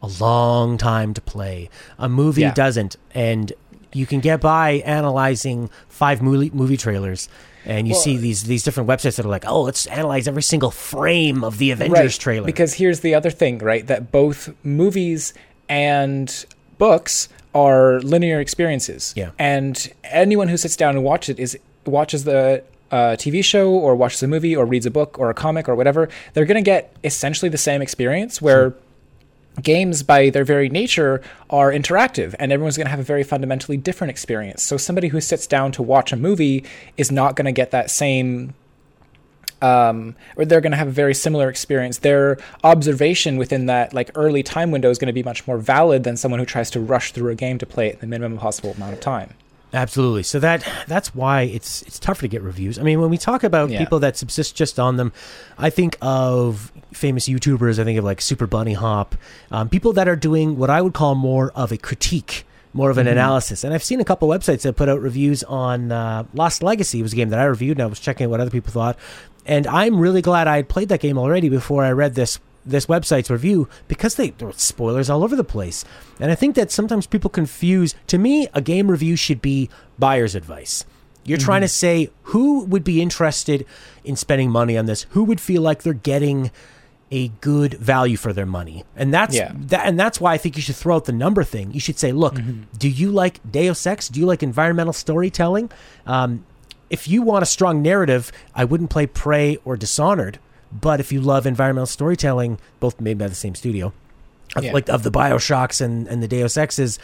a 0.02 0.08
long 0.20 0.78
time 0.78 1.14
to 1.14 1.22
play. 1.22 1.70
A 1.98 2.08
movie 2.10 2.42
Yeah. 2.42 2.54
doesn't, 2.54 2.98
and 3.16 3.52
you 3.94 4.06
can 4.06 4.20
get 4.20 4.42
by 4.42 4.82
analyzing 4.86 5.70
five 5.88 6.22
movie 6.22 6.52
movie 6.54 6.78
trailers. 6.78 7.30
And 7.66 7.88
you 7.88 7.94
Well- 7.94 8.02
see 8.02 8.18
these 8.18 8.44
these 8.44 8.64
different 8.64 8.90
websites 8.90 9.16
that 9.16 9.26
are 9.26 9.30
like, 9.30 9.46
oh, 9.48 9.62
let's 9.62 9.86
analyze 9.88 10.28
every 10.28 10.44
single 10.44 10.72
frame 10.72 11.44
of 11.44 11.58
the 11.58 11.72
Avengers 11.72 12.18
trailer. 12.18 12.46
Because 12.46 12.74
here's 12.76 13.00
the 13.00 13.16
other 13.16 13.30
thing, 13.32 13.60
right? 13.60 13.88
That 13.88 14.12
both 14.12 14.50
movies 14.64 15.34
and 15.70 16.46
books 16.84 17.30
are 17.56 18.02
linear 18.02 18.42
experiences. 18.42 19.14
Yeah. 19.16 19.32
And 19.40 19.76
anyone 20.04 20.50
who 20.50 20.58
sits 20.58 20.76
down 20.76 20.98
and 20.98 21.04
watches 21.06 21.30
it 21.30 21.40
is 21.40 21.58
watches 21.86 22.26
the 22.26 22.62
uh, 22.92 23.16
TV 23.24 23.42
show 23.42 23.72
or 23.72 23.96
watches 23.96 24.22
a 24.22 24.28
movie 24.28 24.54
or 24.54 24.66
reads 24.66 24.86
a 24.86 24.92
book 24.92 25.18
or 25.18 25.30
a 25.30 25.34
comic 25.34 25.70
or 25.70 25.76
whatever, 25.76 26.10
they're 26.34 26.50
going 26.52 26.62
to 26.62 26.70
get 26.76 26.94
essentially 27.06 27.48
the 27.48 27.58
same 27.58 27.82
experience 27.82 28.42
where 28.42 28.74
games 29.62 30.04
by 30.04 30.30
their 30.30 30.44
very 30.44 30.68
nature 30.68 31.22
are 31.50 31.72
interactive 31.72 32.36
and 32.38 32.52
everyone's 32.52 32.76
going 32.76 32.86
to 32.86 32.92
have 32.92 33.00
a 33.00 33.10
very 33.14 33.24
fundamentally 33.24 33.78
different 33.78 34.10
experience 34.10 34.64
so 34.64 34.78
somebody 34.78 35.10
who 35.10 35.22
sits 35.22 35.46
down 35.46 35.72
to 35.72 35.84
watch 35.84 36.12
a 36.12 36.16
movie 36.16 36.64
is 36.98 37.12
not 37.12 37.36
going 37.36 37.46
to 37.46 37.52
get 37.52 37.70
that 37.70 37.92
same 37.92 38.56
um, 39.64 40.16
or 40.36 40.46
they're 40.46 40.62
going 40.62 40.72
to 40.72 40.78
have 40.78 40.88
a 40.88 40.92
very 40.92 41.14
similar 41.16 41.50
experience 41.50 42.00
their 42.00 42.38
observation 42.64 43.38
within 43.38 43.66
that 43.68 43.94
like 43.94 44.12
early 44.16 44.44
time 44.44 44.72
window 44.72 44.90
is 44.90 44.98
going 44.98 45.08
to 45.08 45.14
be 45.14 45.24
much 45.24 45.48
more 45.48 45.58
valid 45.58 46.04
than 46.04 46.18
someone 46.18 46.40
who 46.40 46.46
tries 46.46 46.70
to 46.72 46.80
rush 46.80 47.12
through 47.12 47.32
a 47.32 47.36
game 47.36 47.58
to 47.58 47.66
play 47.66 47.88
it 47.88 47.94
in 47.96 48.00
the 48.02 48.08
minimum 48.08 48.38
possible 48.38 48.72
amount 48.72 48.94
of 48.94 49.00
time 49.00 49.34
Absolutely. 49.76 50.22
So 50.22 50.40
that 50.40 50.64
that's 50.88 51.16
why 51.16 51.42
it's 51.42 51.82
it's 51.82 51.98
tougher 51.98 52.22
to 52.22 52.28
get 52.28 52.44
reviews. 52.44 52.78
I 52.78 52.84
mean, 52.84 53.02
when 53.02 53.10
we 53.10 53.18
talk 53.18 53.44
about 53.44 53.72
Yeah. 53.72 53.80
people 53.80 53.98
that 54.02 54.16
subsist 54.16 54.56
just 54.56 54.80
on 54.80 54.98
them, 54.98 55.12
I 55.58 55.72
think 55.72 55.98
of 56.00 56.72
famous 56.92 57.28
YouTubers. 57.28 57.80
I 57.80 57.84
think 57.84 57.98
of 57.98 58.06
like 58.06 58.22
Super 58.22 58.46
Bunny 58.46 58.74
Hop, 58.74 59.16
um, 59.50 59.70
people 59.70 59.92
that 59.94 60.08
are 60.08 60.16
doing 60.16 60.60
what 60.60 60.70
I 60.70 60.80
would 60.84 60.94
call 60.94 61.16
more 61.16 61.52
of 61.56 61.72
a 61.72 61.78
critique, 61.78 62.46
more 62.74 62.90
of 62.90 62.98
an 62.98 63.08
analysis. 63.08 63.64
And 63.64 63.74
I've 63.74 63.84
seen 63.84 64.00
a 64.00 64.06
couple 64.06 64.28
websites 64.28 64.64
that 64.64 64.76
put 64.76 64.90
out 64.90 65.00
reviews 65.00 65.44
on 65.44 65.92
uh, 65.92 66.26
Lost 66.34 66.64
Legacy. 66.64 67.00
It 67.00 67.04
was 67.04 67.14
a 67.14 67.16
game 67.16 67.30
that 67.30 67.40
I 67.40 67.46
reviewed, 67.46 67.78
and 67.78 67.84
I 67.84 67.88
was 67.88 68.00
checking 68.00 68.30
what 68.30 68.40
other 68.40 68.52
people 68.52 68.72
thought. 68.72 68.98
And 69.46 69.68
I'm 69.68 70.00
really 70.00 70.22
glad 70.22 70.48
I 70.48 70.56
had 70.56 70.70
played 70.70 70.90
that 70.90 71.00
game 71.00 71.18
already 71.18 71.50
before 71.50 71.84
I 71.84 71.92
read 71.92 72.16
this 72.16 72.40
this 72.66 72.86
website's 72.86 73.30
review 73.30 73.68
because 73.90 74.16
they 74.16 74.30
there 74.30 74.48
were 74.48 74.54
spoilers 74.54 75.10
all 75.10 75.24
over 75.24 75.36
the 75.36 75.44
place. 75.44 75.84
And 76.20 76.32
I 76.32 76.36
think 76.36 76.56
that 76.56 76.72
sometimes 76.72 77.06
people 77.06 77.30
confuse 77.30 77.94
to 78.08 78.18
me 78.18 78.48
a 78.54 78.62
game 78.62 78.90
review 78.90 79.18
should 79.18 79.42
be 79.42 79.70
buyer's 80.00 80.34
advice. 80.34 80.86
You're 81.26 81.38
trying 81.38 81.62
to 81.62 81.68
say 81.70 82.10
who 82.24 82.66
would 82.66 82.84
be 82.84 83.02
interested 83.02 83.66
in 84.04 84.16
spending 84.16 84.50
money 84.50 84.78
on 84.78 84.86
this? 84.86 85.04
Who 85.12 85.24
would 85.26 85.40
feel 85.40 85.62
like 85.62 85.84
they're 85.84 85.94
getting 85.94 86.52
a 87.14 87.28
good 87.42 87.76
value 87.76 88.18
for 88.18 88.34
their 88.34 88.46
money? 88.46 88.84
And 88.96 89.14
that's 89.14 89.36
Yeah. 89.36 89.52
that 89.72 89.86
and 89.88 90.00
that's 90.00 90.20
why 90.20 90.34
I 90.34 90.38
think 90.38 90.56
you 90.56 90.62
should 90.62 90.76
throw 90.76 90.96
out 90.96 91.06
the 91.06 91.12
number 91.14 91.44
thing. 91.44 91.72
You 91.72 91.80
should 91.80 92.00
say, 92.00 92.12
look, 92.12 92.36
do 92.78 92.90
you 92.90 93.12
like 93.12 93.40
Deus 93.50 93.86
Ex? 93.86 94.10
Do 94.10 94.20
you 94.20 94.26
like 94.26 94.42
environmental 94.44 94.94
storytelling? 94.94 95.70
Um, 96.08 96.46
if 96.90 97.08
you 97.08 97.22
want 97.22 97.44
a 97.44 97.46
strong 97.46 97.82
narrative, 97.82 98.32
I 98.56 98.66
wouldn't 98.66 98.90
play 98.90 99.06
Prey 99.08 99.58
or 99.66 99.78
Dishonored. 99.78 100.40
But 100.72 101.00
if 101.00 101.12
you 101.12 101.22
love 101.22 101.46
environmental 101.46 101.86
storytelling, 101.86 102.58
both 102.80 103.00
made 103.00 103.18
by 103.20 103.28
the 103.28 103.36
same 103.36 103.54
studio, 103.56 103.94
Yeah. 104.60 104.74
like 104.74 104.90
of 104.90 105.04
the 105.04 105.12
Bioshocks 105.12 105.82
and, 105.82 106.08
and 106.08 106.22
the 106.24 106.28
Deus 106.28 106.58
Exes, 106.58 106.98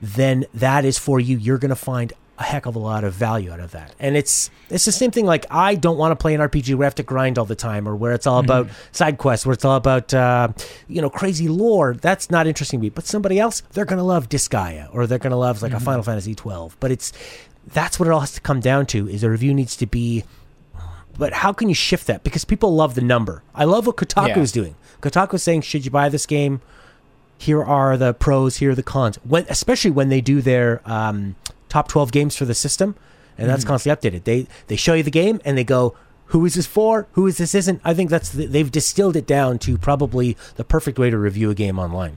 then 0.00 0.44
that 0.54 0.84
is 0.84 0.98
for 0.98 1.20
you. 1.20 1.36
You're 1.36 1.58
going 1.58 1.68
to 1.70 1.76
find 1.76 2.12
a 2.38 2.42
heck 2.42 2.66
of 2.66 2.74
a 2.74 2.78
lot 2.78 3.04
of 3.04 3.12
value 3.14 3.52
out 3.52 3.60
of 3.60 3.70
that. 3.72 3.94
And 4.00 4.16
it's 4.16 4.50
it's 4.70 4.84
the 4.84 4.92
same 4.92 5.10
thing. 5.10 5.24
Like 5.26 5.46
I 5.50 5.74
don't 5.74 5.96
want 5.98 6.12
to 6.12 6.16
play 6.16 6.34
an 6.34 6.40
RPG 6.40 6.74
where 6.74 6.84
I 6.84 6.88
have 6.88 6.94
to 6.96 7.02
grind 7.02 7.38
all 7.38 7.44
the 7.44 7.54
time, 7.54 7.88
or 7.88 7.94
where 7.94 8.12
it's 8.12 8.26
all 8.26 8.40
about 8.40 8.68
side 8.92 9.18
quests, 9.18 9.46
where 9.46 9.52
it's 9.52 9.64
all 9.64 9.76
about 9.76 10.12
uh, 10.12 10.48
you 10.88 11.00
know 11.00 11.10
crazy 11.10 11.48
lore. 11.48 11.94
That's 11.94 12.30
not 12.30 12.46
interesting 12.46 12.80
to 12.80 12.82
me. 12.82 12.90
But 12.90 13.06
somebody 13.06 13.38
else, 13.38 13.62
they're 13.72 13.84
going 13.84 13.98
to 13.98 14.04
love 14.04 14.28
Disgaea, 14.28 14.88
or 14.92 15.06
they're 15.06 15.18
going 15.18 15.30
to 15.30 15.36
love 15.36 15.62
like 15.62 15.72
a 15.72 15.80
Final 15.80 16.02
Fantasy 16.02 16.34
12. 16.34 16.76
But 16.80 16.90
it's 16.90 17.12
that's 17.66 17.98
what 17.98 18.08
it 18.08 18.12
all 18.12 18.20
has 18.20 18.32
to 18.32 18.40
come 18.40 18.60
down 18.60 18.86
to. 18.86 19.08
Is 19.08 19.22
a 19.22 19.30
review 19.30 19.54
needs 19.54 19.76
to 19.76 19.86
be 19.86 20.24
but 21.16 21.32
how 21.32 21.52
can 21.52 21.68
you 21.68 21.74
shift 21.74 22.06
that? 22.08 22.24
Because 22.24 22.44
people 22.44 22.74
love 22.74 22.94
the 22.94 23.00
number. 23.00 23.42
I 23.54 23.64
love 23.64 23.86
what 23.86 23.96
Kotaku 23.96 24.28
Yeah. 24.28 24.38
is 24.40 24.52
doing. 24.52 24.74
Kotaku 25.00 25.34
is 25.34 25.42
saying, 25.42 25.60
should 25.62 25.84
you 25.84 25.90
buy 25.90 26.08
this 26.08 26.26
game? 26.26 26.60
Here 27.38 27.62
are 27.62 27.96
the 27.96 28.14
pros. 28.14 28.56
Here 28.56 28.70
are 28.70 28.74
the 28.74 28.82
cons. 28.82 29.16
When, 29.22 29.46
especially 29.48 29.90
when 29.90 30.08
they 30.08 30.20
do 30.20 30.40
their 30.42 30.80
um, 30.84 31.36
top 31.74 31.86
twelve 31.88 32.10
games 32.12 32.36
for 32.38 32.46
the 32.46 32.54
system, 32.54 32.94
and 33.36 33.50
that's 33.50 33.64
constantly 33.64 33.94
updated. 33.96 34.22
They 34.24 34.46
they 34.68 34.76
show 34.76 34.94
you 34.94 35.02
the 35.02 35.18
game 35.22 35.36
and 35.44 35.58
they 35.58 35.64
go, 35.64 35.96
who 36.32 36.46
is 36.46 36.54
this 36.54 36.66
for? 36.66 37.06
Who 37.16 37.26
is 37.26 37.36
this 37.36 37.54
isn't? 37.54 37.80
I 37.84 37.92
think 37.94 38.10
that's 38.10 38.30
the, 38.30 38.46
they've 38.46 38.70
distilled 38.70 39.16
it 39.16 39.26
down 39.26 39.58
to 39.66 39.76
probably 39.76 40.36
the 40.56 40.64
perfect 40.64 40.98
way 40.98 41.10
to 41.10 41.18
review 41.18 41.50
a 41.50 41.54
game 41.54 41.78
online. 41.78 42.16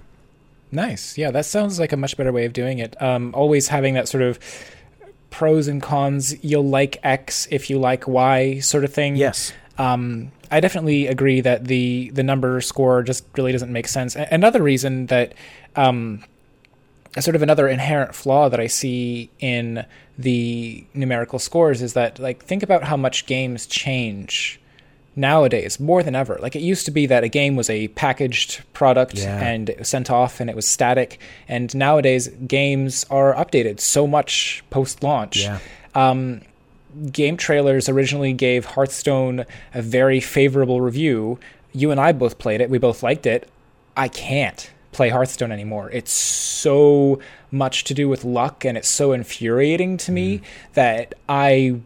Nice. 0.71 1.17
Yeah, 1.17 1.31
that 1.31 1.45
sounds 1.45 1.79
like 1.79 1.93
a 1.93 1.97
much 1.97 2.15
better 2.17 2.31
way 2.31 2.45
of 2.45 2.53
doing 2.53 2.79
it. 2.79 2.95
Um, 3.01 3.33
always 3.33 3.67
having 3.69 3.95
that 3.95 4.07
sort 4.07 4.23
of 4.23 4.39
pros 5.29 5.67
and 5.67 5.81
cons. 5.81 6.35
You'll 6.43 6.69
like 6.69 6.99
X 7.03 7.47
if 7.51 7.69
you 7.69 7.79
like 7.79 8.07
Y 8.07 8.59
sort 8.59 8.83
of 8.83 8.93
thing. 8.93 9.15
Yes. 9.15 9.53
um, 9.77 10.31
I 10.49 10.59
definitely 10.59 11.07
agree 11.07 11.41
that 11.41 11.65
the 11.65 12.11
the 12.13 12.23
number 12.23 12.61
score 12.61 13.03
just 13.03 13.25
really 13.37 13.51
doesn't 13.51 13.71
make 13.71 13.87
sense. 13.87 14.15
Another 14.15 14.61
reason 14.63 15.07
that 15.07 15.33
um, 15.75 16.23
sort 17.19 17.35
of 17.35 17.41
another 17.41 17.67
inherent 17.67 18.13
flaw 18.15 18.49
that 18.49 18.59
I 18.59 18.67
see 18.67 19.29
in 19.39 19.85
the 20.17 20.85
numerical 20.93 21.39
scores 21.39 21.81
is 21.81 21.93
that 21.93 22.19
like 22.19 22.43
think 22.43 22.63
about 22.63 22.83
how 22.83 22.97
much 22.97 23.25
games 23.25 23.65
change 23.67 24.59
nowadays 25.15 25.79
more 25.79 26.03
than 26.03 26.15
ever. 26.15 26.37
Like 26.41 26.55
it 26.55 26.61
used 26.61 26.85
to 26.85 26.91
be 26.91 27.05
that 27.07 27.23
a 27.23 27.27
game 27.27 27.55
was 27.55 27.69
a 27.69 27.87
packaged 27.89 28.61
product 28.73 29.15
Yeah. 29.15 29.39
and 29.41 29.69
it 29.69 29.79
was 29.79 29.89
sent 29.89 30.11
off 30.11 30.39
and 30.39 30.49
it 30.49 30.55
was 30.55 30.67
static, 30.67 31.19
and 31.47 31.73
nowadays 31.75 32.27
games 32.47 33.05
are 33.09 33.33
updated 33.33 33.79
so 33.79 34.05
much 34.05 34.63
post 34.69 35.01
launch. 35.03 35.37
Yeah. 35.43 35.59
Um, 35.95 36.41
GameTrailers 36.99 37.91
originally 37.91 38.33
gave 38.33 38.65
Hearthstone 38.65 39.45
a 39.73 39.81
very 39.81 40.19
favorable 40.19 40.81
review. 40.81 41.39
You 41.73 41.91
and 41.91 41.99
I 41.99 42.11
both 42.11 42.39
played 42.39 42.61
it. 42.61 42.69
We 42.69 42.77
both 42.79 43.03
liked 43.03 43.25
it. 43.25 43.47
I 43.95 44.07
can't 44.07 44.69
play 44.97 45.09
Hearthstone 45.09 45.51
anymore. 45.51 45.89
It's 45.91 46.11
so 46.11 47.19
much 47.51 47.85
to 47.85 47.93
do 47.93 48.09
with 48.09 48.25
luck 48.25 48.65
and 48.65 48.77
it's 48.77 48.89
so 48.89 49.13
infuriating 49.13 49.95
to 49.97 50.11
me 50.11 50.39
mm-hmm. 50.39 50.45
that 50.73 51.13
I 51.29 51.79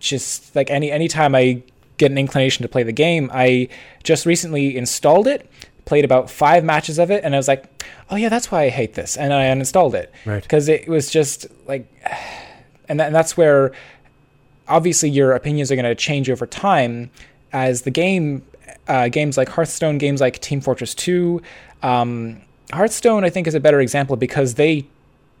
just 0.00 0.56
like 0.56 0.70
any 0.70 0.90
anytime 0.90 1.34
I 1.36 1.62
get 1.98 2.10
an 2.10 2.18
inclination 2.18 2.62
to 2.62 2.68
play 2.68 2.82
the 2.82 2.92
game, 2.92 3.30
I 3.32 3.68
just 4.02 4.26
recently 4.26 4.76
installed 4.76 5.28
it, 5.28 5.48
played 5.84 6.04
about 6.04 6.30
5 6.30 6.64
matches 6.64 6.98
of 6.98 7.10
it 7.10 7.22
and 7.22 7.34
I 7.34 7.38
was 7.38 7.46
like, 7.46 7.84
"Oh 8.10 8.16
yeah, 8.16 8.30
that's 8.30 8.50
why 8.50 8.62
I 8.62 8.70
hate 8.70 8.94
this." 8.94 9.16
And 9.16 9.32
I 9.32 9.44
uninstalled 9.44 9.94
it 9.94 10.10
Right. 10.24 10.42
because 10.42 10.68
it 10.68 10.88
was 10.88 11.10
just 11.10 11.46
like 11.68 11.86
and, 12.88 12.98
that, 12.98 13.06
and 13.06 13.14
that's 13.14 13.36
where 13.36 13.72
obviously 14.68 15.10
your 15.10 15.32
opinions 15.32 15.70
are 15.70 15.76
going 15.76 15.84
to 15.84 15.94
change 15.94 16.30
over 16.30 16.46
time 16.46 17.10
as 17.52 17.82
the 17.82 17.90
game 17.90 18.42
uh, 18.88 19.08
games 19.08 19.36
like 19.36 19.48
hearthstone 19.48 19.98
games 19.98 20.20
like 20.20 20.40
team 20.40 20.60
fortress 20.60 20.94
2 20.94 21.40
um, 21.82 22.40
hearthstone 22.72 23.24
i 23.24 23.30
think 23.30 23.46
is 23.46 23.54
a 23.54 23.60
better 23.60 23.80
example 23.80 24.16
because 24.16 24.54
they 24.54 24.86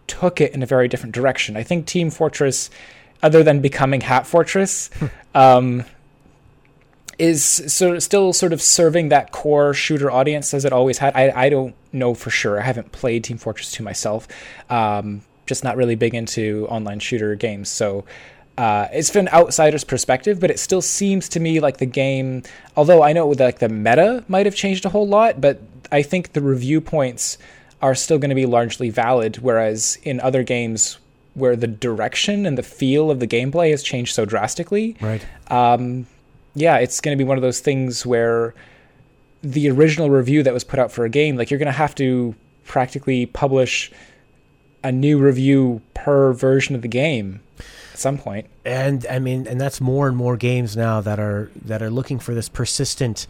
took 0.06 0.40
it 0.40 0.52
in 0.54 0.62
a 0.62 0.66
very 0.66 0.88
different 0.88 1.14
direction 1.14 1.56
i 1.56 1.62
think 1.62 1.86
team 1.86 2.10
fortress 2.10 2.70
other 3.22 3.42
than 3.42 3.60
becoming 3.60 4.00
hat 4.00 4.26
fortress 4.26 4.90
um, 5.34 5.84
is 7.18 7.44
sort 7.44 7.96
of 7.96 8.02
still 8.02 8.32
sort 8.32 8.52
of 8.52 8.60
serving 8.60 9.10
that 9.10 9.30
core 9.30 9.72
shooter 9.72 10.10
audience 10.10 10.52
as 10.54 10.64
it 10.64 10.72
always 10.72 10.98
had. 10.98 11.14
I, 11.14 11.44
I 11.44 11.48
don't 11.48 11.74
know 11.92 12.14
for 12.14 12.30
sure. 12.30 12.58
I 12.58 12.64
haven't 12.64 12.90
played 12.92 13.22
Team 13.24 13.38
Fortress 13.38 13.70
2 13.72 13.84
myself. 13.84 14.26
Um, 14.70 15.22
just 15.46 15.62
not 15.62 15.76
really 15.76 15.94
big 15.94 16.14
into 16.14 16.66
online 16.68 16.98
shooter 16.98 17.34
games. 17.34 17.68
So 17.68 18.04
uh, 18.58 18.88
it's 18.92 19.10
from 19.10 19.20
an 19.26 19.28
outsider's 19.32 19.84
perspective, 19.84 20.38
but 20.40 20.50
it 20.50 20.58
still 20.58 20.82
seems 20.82 21.28
to 21.30 21.40
me 21.40 21.60
like 21.60 21.78
the 21.78 21.86
game, 21.86 22.42
although 22.76 23.02
I 23.02 23.12
know 23.12 23.28
like 23.28 23.58
the 23.60 23.68
meta 23.68 24.24
might 24.28 24.46
have 24.46 24.54
changed 24.54 24.84
a 24.84 24.88
whole 24.90 25.06
lot, 25.08 25.40
but 25.40 25.60
I 25.90 26.02
think 26.02 26.32
the 26.32 26.40
review 26.42 26.80
points 26.80 27.38
are 27.80 27.94
still 27.94 28.18
going 28.18 28.28
to 28.28 28.34
be 28.34 28.46
largely 28.46 28.90
valid. 28.90 29.38
Whereas 29.38 29.98
in 30.02 30.20
other 30.20 30.42
games 30.42 30.98
where 31.34 31.56
the 31.56 31.66
direction 31.66 32.44
and 32.44 32.58
the 32.58 32.62
feel 32.62 33.10
of 33.10 33.18
the 33.20 33.26
gameplay 33.26 33.70
has 33.70 33.82
changed 33.82 34.14
so 34.14 34.24
drastically, 34.26 34.96
Right. 35.00 35.24
um, 35.50 36.06
yeah, 36.54 36.76
it's 36.76 37.00
going 37.00 37.16
to 37.16 37.22
be 37.22 37.26
one 37.26 37.38
of 37.38 37.42
those 37.42 37.60
things 37.60 38.04
where 38.04 38.54
the 39.42 39.70
original 39.70 40.10
review 40.10 40.42
that 40.42 40.52
was 40.52 40.62
put 40.62 40.78
out 40.78 40.92
for 40.92 41.04
a 41.06 41.08
game, 41.08 41.36
like 41.36 41.50
you're 41.50 41.58
going 41.58 41.66
to 41.66 41.72
have 41.72 41.94
to 41.96 42.34
practically 42.64 43.24
publish 43.26 43.90
a 44.84 44.92
new 44.92 45.18
review 45.18 45.80
per 45.94 46.32
version 46.34 46.74
of 46.74 46.82
the 46.82 46.88
game 46.88 47.40
some 48.02 48.18
point. 48.18 48.46
and 48.64 49.06
I 49.08 49.18
mean, 49.18 49.46
and 49.46 49.60
that's 49.60 49.80
more 49.80 50.08
and 50.08 50.16
more 50.16 50.36
games 50.36 50.76
now 50.76 51.00
that 51.00 51.18
are 51.18 51.50
that 51.64 51.82
are 51.82 51.90
looking 51.90 52.18
for 52.18 52.34
this 52.34 52.48
persistent. 52.48 53.26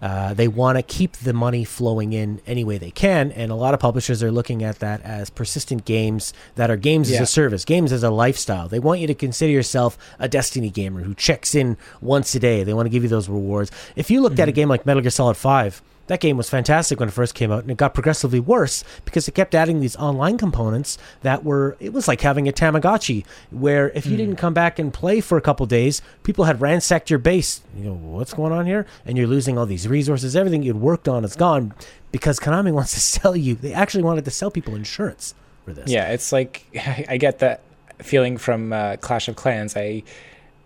Uh, 0.00 0.32
they 0.32 0.46
want 0.46 0.78
to 0.78 0.82
keep 0.82 1.16
the 1.16 1.32
money 1.32 1.64
flowing 1.64 2.12
in 2.12 2.40
any 2.46 2.62
way 2.62 2.78
they 2.78 2.92
can, 2.92 3.32
and 3.32 3.50
a 3.50 3.54
lot 3.56 3.74
of 3.74 3.80
publishers 3.80 4.22
are 4.22 4.30
looking 4.30 4.62
at 4.62 4.78
that 4.78 5.02
as 5.02 5.28
persistent 5.28 5.84
games 5.84 6.32
that 6.54 6.70
are 6.70 6.76
games 6.76 7.10
as 7.10 7.20
a 7.20 7.26
service, 7.26 7.64
games 7.64 7.90
as 7.90 8.04
a 8.04 8.10
lifestyle. 8.10 8.68
They 8.68 8.78
want 8.78 9.00
you 9.00 9.08
to 9.08 9.14
consider 9.14 9.52
yourself 9.52 9.98
a 10.20 10.28
Destiny 10.28 10.70
gamer 10.70 11.02
who 11.02 11.14
checks 11.14 11.52
in 11.52 11.76
once 12.00 12.32
a 12.36 12.38
day. 12.38 12.62
They 12.62 12.74
want 12.74 12.86
to 12.86 12.90
give 12.90 13.02
you 13.02 13.08
those 13.08 13.28
rewards. 13.28 13.72
If 13.96 14.08
you 14.08 14.20
looked 14.20 14.38
at 14.38 14.48
a 14.48 14.52
game 14.52 14.68
like 14.68 14.86
Metal 14.86 15.02
Gear 15.02 15.10
Solid 15.10 15.36
Five, 15.36 15.82
that 16.08 16.20
game 16.20 16.36
was 16.36 16.50
fantastic 16.50 16.98
when 16.98 17.08
it 17.08 17.12
first 17.12 17.34
came 17.34 17.52
out, 17.52 17.62
and 17.62 17.70
it 17.70 17.76
got 17.76 17.94
progressively 17.94 18.40
worse 18.40 18.84
because 19.04 19.28
it 19.28 19.32
kept 19.32 19.54
adding 19.54 19.80
these 19.80 19.96
online 19.96 20.36
components 20.36 20.98
that 21.22 21.44
were. 21.44 21.76
It 21.80 21.92
was 21.92 22.08
like 22.08 22.20
having 22.20 22.48
a 22.48 22.52
Tamagotchi, 22.52 23.24
where 23.50 23.90
if 23.90 24.06
you 24.06 24.16
didn't 24.16 24.36
come 24.36 24.54
back 24.54 24.78
and 24.78 24.92
play 24.92 25.20
for 25.20 25.38
a 25.38 25.40
couple 25.40 25.64
days, 25.66 26.02
people 26.22 26.44
had 26.44 26.60
ransacked 26.60 27.10
your 27.10 27.18
base. 27.18 27.62
You 27.76 27.84
go, 27.84 27.92
what's 27.94 28.34
going 28.34 28.52
on 28.52 28.66
here? 28.66 28.86
And 29.06 29.16
you're 29.16 29.26
losing 29.26 29.56
all 29.56 29.66
these 29.66 29.86
resources. 29.86 30.34
Everything 30.34 30.62
you'd 30.62 30.80
worked 30.80 31.08
on 31.08 31.24
is 31.24 31.36
gone 31.36 31.74
because 32.10 32.40
Konami 32.40 32.72
wants 32.78 32.92
to 32.94 33.00
sell 33.00 33.36
you. 33.36 33.54
They 33.54 33.72
actually 33.72 34.02
wanted 34.02 34.24
to 34.24 34.30
sell 34.30 34.50
people 34.50 34.74
insurance 34.74 35.34
for 35.64 35.72
this. 35.72 35.90
Yeah, 35.90 36.10
it's 36.10 36.32
like 36.32 36.64
I 37.08 37.16
get 37.18 37.38
that 37.40 37.62
feeling 37.98 38.38
from 38.38 38.72
uh, 38.72 38.96
Clash 38.96 39.28
of 39.28 39.36
Clans. 39.36 39.76
I 39.76 40.02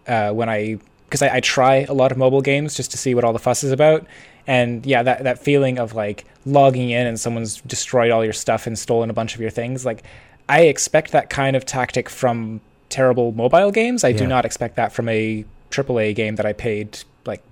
uh, 0.07 0.33
when 0.33 0.49
I 0.49 0.79
because 1.07 1.23
I, 1.23 1.37
I 1.37 1.41
try 1.41 1.85
a 1.89 1.93
lot 1.93 2.11
of 2.11 2.19
mobile 2.19 2.41
games 2.41 2.75
just 2.75 2.91
to 2.93 2.99
see 2.99 3.15
what 3.15 3.25
all 3.25 3.33
the 3.33 3.39
fuss 3.39 3.63
is 3.63 3.73
about, 3.73 4.07
and 4.47 4.85
yeah, 4.85 5.03
that 5.03 5.25
that 5.25 5.39
feeling 5.39 5.79
of 5.79 5.95
like 5.95 6.25
logging 6.45 6.91
in 6.91 7.07
and 7.07 7.19
someone's 7.19 7.61
destroyed 7.63 8.11
all 8.11 8.25
your 8.25 8.33
stuff 8.33 8.67
and 8.67 8.79
stolen 8.79 9.11
a 9.11 9.13
bunch 9.13 9.35
of 9.35 9.41
your 9.41 9.51
things. 9.51 9.87
Like 9.87 10.03
I 10.49 10.63
expect 10.63 11.13
that 11.13 11.31
kind 11.31 11.57
of 11.57 11.65
tactic 11.65 12.09
from 12.09 12.61
terrible 12.89 13.33
mobile 13.33 13.71
games. 13.71 14.05
I 14.05 14.13
do 14.13 14.27
not 14.27 14.45
expect 14.45 14.77
that 14.77 14.93
from 14.93 15.09
a 15.09 15.45
AAA 15.71 16.15
game 16.15 16.37
that 16.37 16.45
I 16.47 16.53
paid 16.53 16.99
like 17.25 17.43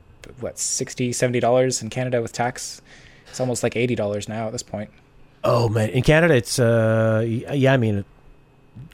what 0.41 0.59
60 0.59 1.13
70 1.13 1.41
dollars 1.41 1.83
in 1.83 1.91
Canada 1.91 2.21
with 2.21 2.33
tax. 2.33 2.83
It's 3.29 3.41
almost 3.41 3.63
like 3.63 3.77
eighty 3.77 3.95
dollars 3.95 4.29
now 4.29 4.47
at 4.47 4.53
this 4.53 4.63
point. 4.63 4.91
Oh 5.45 5.69
man, 5.69 5.89
in 5.91 6.03
Canada 6.03 6.35
it's 6.35 6.59
uh 6.59 7.25
yeah, 7.27 7.73
I 7.73 7.77
mean 7.77 8.05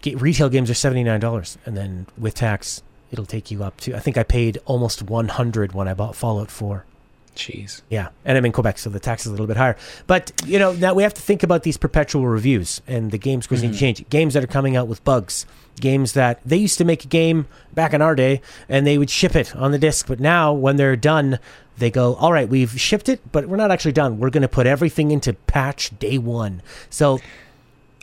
retail 0.05 0.49
games 0.49 0.71
are 0.71 0.75
$79 0.75 1.57
and 1.65 1.77
then 1.77 2.07
with 2.17 2.35
tax 2.35 2.83
it'll 3.11 3.27
take 3.27 3.51
you 3.51 3.63
up 3.65 3.79
to 3.81 3.95
I 3.95 3.99
think 3.99 4.17
I 4.17 4.23
paid 4.23 4.59
almost 4.67 5.03
100 5.03 5.73
when 5.73 5.89
I 5.89 5.95
bought 5.95 6.15
Fallout 6.15 6.51
4. 6.51 6.85
Jeez. 7.37 7.83
Yeah, 7.91 8.09
and 8.25 8.37
I'm 8.39 8.45
in 8.47 8.53
Quebec, 8.53 8.79
so 8.79 8.89
the 8.91 8.99
tax 8.99 9.27
is 9.27 9.29
a 9.29 9.31
little 9.31 9.47
bit 9.47 9.57
higher. 9.59 9.77
But 10.07 10.33
you 10.47 10.59
know, 10.59 10.73
now 10.73 10.95
we 10.95 11.03
have 11.03 11.15
to 11.15 11.21
think 11.21 11.43
about 11.43 11.63
these 11.63 11.77
perpetual 11.77 12.27
reviews 12.27 12.81
and 12.87 13.11
the 13.11 13.19
game 13.19 13.43
scores 13.43 13.63
need 13.63 13.75
to 13.75 13.79
change. 13.79 14.09
Games 14.09 14.35
that 14.35 14.43
are 14.43 14.49
coming 14.49 14.75
out 14.75 14.89
with 14.89 15.05
bugs, 15.05 15.45
games 15.79 16.15
that 16.15 16.41
they 16.45 16.57
used 16.57 16.79
to 16.79 16.85
make 16.85 17.05
a 17.05 17.09
game 17.09 17.47
back 17.75 17.93
in 17.93 18.01
our 18.01 18.15
day, 18.15 18.41
and 18.69 18.87
they 18.87 18.97
would 18.97 19.11
ship 19.11 19.37
it 19.37 19.55
on 19.55 19.71
the 19.71 19.79
disc. 19.79 20.07
But 20.07 20.19
now, 20.19 20.53
when 20.53 20.77
they're 20.77 20.97
done, 20.97 21.39
they 21.77 21.91
go, 21.91 22.15
"All 22.15 22.33
right, 22.33 22.49
we've 22.49 22.81
shipped 22.81 23.09
it, 23.09 23.21
but 23.33 23.47
we're 23.47 23.59
not 23.59 23.71
actually 23.71 23.93
done. 23.93 24.19
We're 24.19 24.31
going 24.31 24.43
to 24.43 24.49
put 24.49 24.67
everything 24.67 25.11
into 25.11 25.35
patch 25.35 25.97
day 25.99 26.17
one." 26.17 26.63
So 26.89 27.21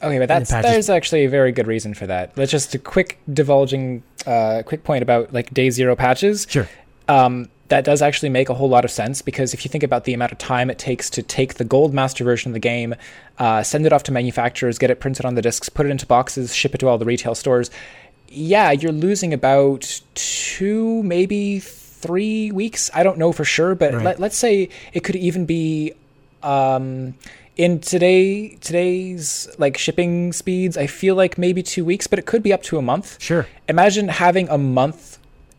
Okay, 0.03 0.19
but 0.19 0.27
that's 0.27 0.51
there's 0.51 0.89
actually 0.89 1.23
a 1.23 1.29
very 1.29 1.53
good 1.53 1.65
reason 1.65 1.93
for 1.93 2.05
that. 2.07 2.37
Let's 2.37 2.51
just 2.51 2.75
a 2.75 2.79
quick 2.79 3.19
divulging, 3.31 4.03
uh, 4.27 4.61
quick 4.65 4.83
point 4.83 5.01
about 5.01 5.33
like 5.33 5.53
day 5.53 5.69
zero 5.69 5.95
patches. 5.95 6.45
sure, 6.49 6.67
Um, 7.07 7.49
that 7.69 7.83
does 7.85 8.01
actually 8.01 8.29
make 8.29 8.49
a 8.49 8.53
whole 8.53 8.69
lot 8.69 8.83
of 8.85 8.91
sense 8.91 9.21
because 9.21 9.53
if 9.53 9.63
you 9.65 9.69
think 9.69 9.83
about 9.83 10.03
the 10.03 10.13
amount 10.13 10.31
of 10.31 10.37
time 10.37 10.69
it 10.69 10.77
takes 10.77 11.09
to 11.11 11.23
take 11.23 11.55
the 11.55 11.63
gold 11.63 11.93
master 11.93 12.23
version 12.23 12.49
of 12.49 12.53
the 12.53 12.59
game, 12.59 12.93
uh, 13.39 13.63
send 13.63 13.85
it 13.85 13.93
off 13.93 14.03
to 14.03 14.11
manufacturers, 14.11 14.77
get 14.77 14.91
it 14.91 14.99
printed 14.99 15.25
on 15.25 15.35
the 15.35 15.41
discs, 15.41 15.69
put 15.69 15.85
it 15.85 15.89
into 15.89 16.05
boxes, 16.05 16.53
ship 16.53 16.75
it 16.75 16.79
to 16.79 16.87
all 16.87 16.97
the 16.97 17.05
retail 17.05 17.33
stores. 17.35 17.71
Yeah, 18.27 18.71
you're 18.71 18.91
losing 18.91 19.33
about 19.33 20.01
two, 20.15 21.03
maybe 21.03 21.59
three 21.59 22.51
weeks. 22.51 22.91
I 22.93 23.03
don't 23.03 23.17
know 23.17 23.31
for 23.31 23.45
sure, 23.45 23.75
but 23.75 23.93
Right. 23.93 24.03
let, 24.05 24.19
let's 24.19 24.37
say 24.37 24.69
it 24.91 25.01
could 25.03 25.15
even 25.15 25.45
be 25.45 25.93
um, 26.41 27.13
in 27.55 27.79
today 27.79 28.49
today's 28.55 29.47
like 29.57 29.77
shipping 29.77 30.33
speeds. 30.33 30.75
I 30.77 30.87
feel 30.87 31.15
like 31.15 31.37
maybe 31.37 31.63
two 31.63 31.85
weeks, 31.85 32.07
but 32.07 32.19
it 32.19 32.25
could 32.25 32.43
be 32.43 32.51
up 32.51 32.63
to 32.63 32.77
a 32.77 32.81
month 32.81 33.21
sure, 33.21 33.47
imagine 33.69 34.09
having 34.09 34.49
a 34.49 34.57
month 34.57 35.12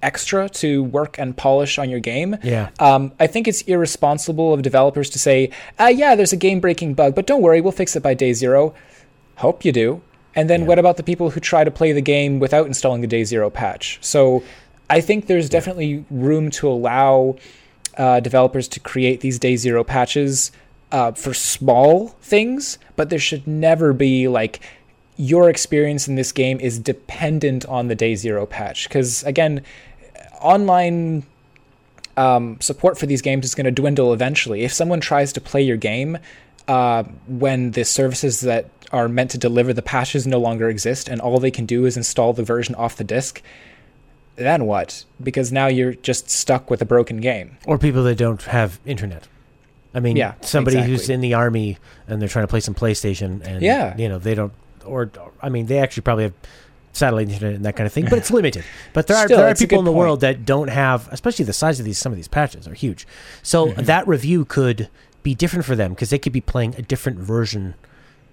extra 0.05 0.49
to 0.51 0.85
work 0.85 1.19
and 1.19 1.37
polish 1.37 1.79
on 1.79 1.91
your 1.91 2.01
game. 2.01 2.37
Yeah. 2.43 2.71
Um, 2.79 3.13
I 3.19 3.27
think 3.27 3.49
it's 3.49 3.63
irresponsible 3.63 4.53
of 4.53 4.63
developers 4.63 5.11
to 5.11 5.19
say, 5.19 5.51
uh, 5.81 5.87
yeah, 5.87 6.15
there's 6.15 6.33
a 6.33 6.37
game 6.37 6.61
breaking 6.61 6.95
bug, 6.95 7.15
but 7.15 7.27
don't 7.27 7.43
worry, 7.43 7.61
we'll 7.61 7.73
fix 7.73 7.97
it 7.97 8.03
by 8.03 8.15
day 8.15 8.33
zero. 8.33 8.75
Hope 9.37 9.65
you 9.65 9.73
do. 9.73 10.03
And 10.37 10.51
then 10.51 10.67
what 10.67 10.79
about 10.79 10.97
the 10.97 11.03
people 11.03 11.31
who 11.31 11.41
try 11.41 11.65
to 11.65 11.71
play 11.71 11.93
the 11.93 12.01
game 12.01 12.41
without 12.41 12.67
installing 12.67 13.01
the 13.01 13.07
day 13.07 13.25
zero 13.25 13.51
patch? 13.51 13.99
So 14.01 14.43
I 14.91 15.01
think 15.01 15.27
there's 15.27 15.49
definitely 15.49 16.05
room 16.11 16.51
to 16.53 16.69
allow 16.69 17.37
uh, 17.97 18.21
developers 18.21 18.69
to 18.69 18.81
create 18.81 19.21
these 19.21 19.39
day 19.39 19.57
zero 19.57 19.85
patches 19.85 20.53
uh, 20.93 21.13
for 21.13 21.35
small 21.35 22.09
things, 22.21 22.79
but 22.97 23.11
there 23.11 23.19
should 23.19 23.47
never 23.47 23.93
be 23.93 24.29
like 24.29 24.61
your 25.17 25.49
experience 25.49 26.09
in 26.09 26.17
this 26.17 26.33
game 26.33 26.59
is 26.61 26.79
dependent 26.79 27.65
on 27.67 27.89
the 27.89 27.95
day 27.95 28.15
zero 28.17 28.47
patch. 28.47 28.89
Because 28.89 29.23
again, 29.25 29.63
online 30.45 31.25
um, 32.17 32.59
support 32.61 32.99
for 32.99 33.07
these 33.07 33.23
games 33.23 33.45
is 33.45 33.55
going 33.55 33.65
to 33.65 33.73
dwindle 33.73 34.13
eventually. 34.13 34.63
If 34.63 34.73
someone 34.73 35.01
tries 35.01 35.33
to 35.33 35.41
play 35.41 35.63
your 35.63 35.77
game 35.77 36.19
uh, 36.69 37.03
when 37.27 37.73
the 37.73 37.85
services 37.85 38.41
that 38.43 38.71
are 38.93 39.09
meant 39.09 39.31
to 39.33 39.39
deliver 39.39 39.73
the 39.73 39.83
patches 39.83 40.27
no 40.27 40.39
longer 40.39 40.69
exist 40.69 41.09
and 41.09 41.21
all 41.21 41.41
they 41.41 41.51
can 41.51 41.67
do 41.67 41.85
is 41.87 41.97
install 41.97 42.33
the 42.33 42.45
version 42.45 42.75
off 42.77 42.97
the 42.97 43.05
disk, 43.05 43.43
then 44.37 44.67
what? 44.67 45.05
Because 45.23 45.51
now 45.51 45.67
you're 45.67 45.95
just 45.95 46.31
stuck 46.31 46.71
with 46.71 46.81
a 46.83 46.85
broken 46.85 47.17
game. 47.19 47.57
Or 47.67 47.79
people 47.79 48.05
that 48.05 48.17
don't 48.17 48.43
have 48.43 48.79
internet. 48.85 49.27
I 49.95 50.01
mean, 50.01 50.17
Yeah, 50.17 50.35
somebody 50.41 50.83
who's 50.83 51.09
in 51.09 51.21
the 51.21 51.35
army 51.35 51.79
and 52.09 52.21
they're 52.21 52.29
trying 52.29 52.45
to 52.45 52.49
play 52.49 52.61
some 52.61 52.75
PlayStation, 52.75 53.45
and 53.47 53.63
Yeah. 53.63 53.97
you 53.97 54.09
know 54.09 54.19
they 54.19 54.35
don't, 54.35 54.53
or 54.85 55.11
I 55.41 55.49
mean, 55.49 55.67
they 55.67 55.79
actually 55.79 56.03
probably 56.03 56.25
have 56.25 56.33
satellite 56.95 57.29
internet 57.29 57.55
and 57.55 57.65
that 57.67 57.77
kind 57.77 57.87
of 57.87 57.93
thing, 57.93 58.07
but 58.09 58.17
it's 58.19 58.31
limited. 58.31 58.65
But 58.95 59.07
there 59.09 59.17
are 59.19 59.27
Still, 59.27 59.37
there 59.39 59.49
are 59.49 59.55
people 59.55 59.79
in 59.81 59.85
the 59.85 59.91
point. 59.91 59.99
world 59.99 60.21
that 60.23 60.47
don't 60.47 60.69
have, 60.69 61.09
especially 61.13 61.45
the 61.45 61.53
size 61.53 61.79
of 61.79 61.85
these 61.85 61.99
some 61.99 62.11
of 62.13 62.17
these 62.17 62.29
patches 62.29 62.67
are 62.67 62.75
huge. 62.75 63.07
So 63.43 63.67
Mm-hmm. 63.67 63.83
that 63.83 64.09
review 64.09 64.45
could 64.47 64.89
be 65.23 65.35
different 65.35 65.65
for 65.67 65.75
them 65.77 65.93
because 65.93 66.09
they 66.11 66.19
could 66.19 66.33
be 66.33 66.41
playing 66.41 66.75
a 66.79 66.83
different 66.83 67.19
version 67.19 67.75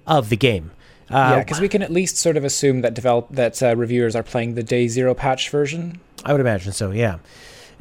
of 0.07 0.29
the 0.29 0.37
game. 0.37 0.71
Uh, 1.09 1.13
yeah, 1.35 1.39
because 1.39 1.59
we 1.59 1.67
can 1.67 1.81
at 1.81 1.91
least 1.91 2.15
sort 2.15 2.37
of 2.37 2.45
assume 2.45 2.81
that 2.81 2.93
develop 2.93 3.27
that 3.31 3.61
uh, 3.61 3.75
reviewers 3.75 4.15
are 4.15 4.23
playing 4.23 4.55
the 4.55 4.63
day 4.63 4.87
zero 4.87 5.13
patch 5.13 5.49
version 5.49 5.99
I 6.23 6.31
would 6.31 6.39
imagine 6.41 6.71
so. 6.71 6.91
Yeah, 6.91 7.17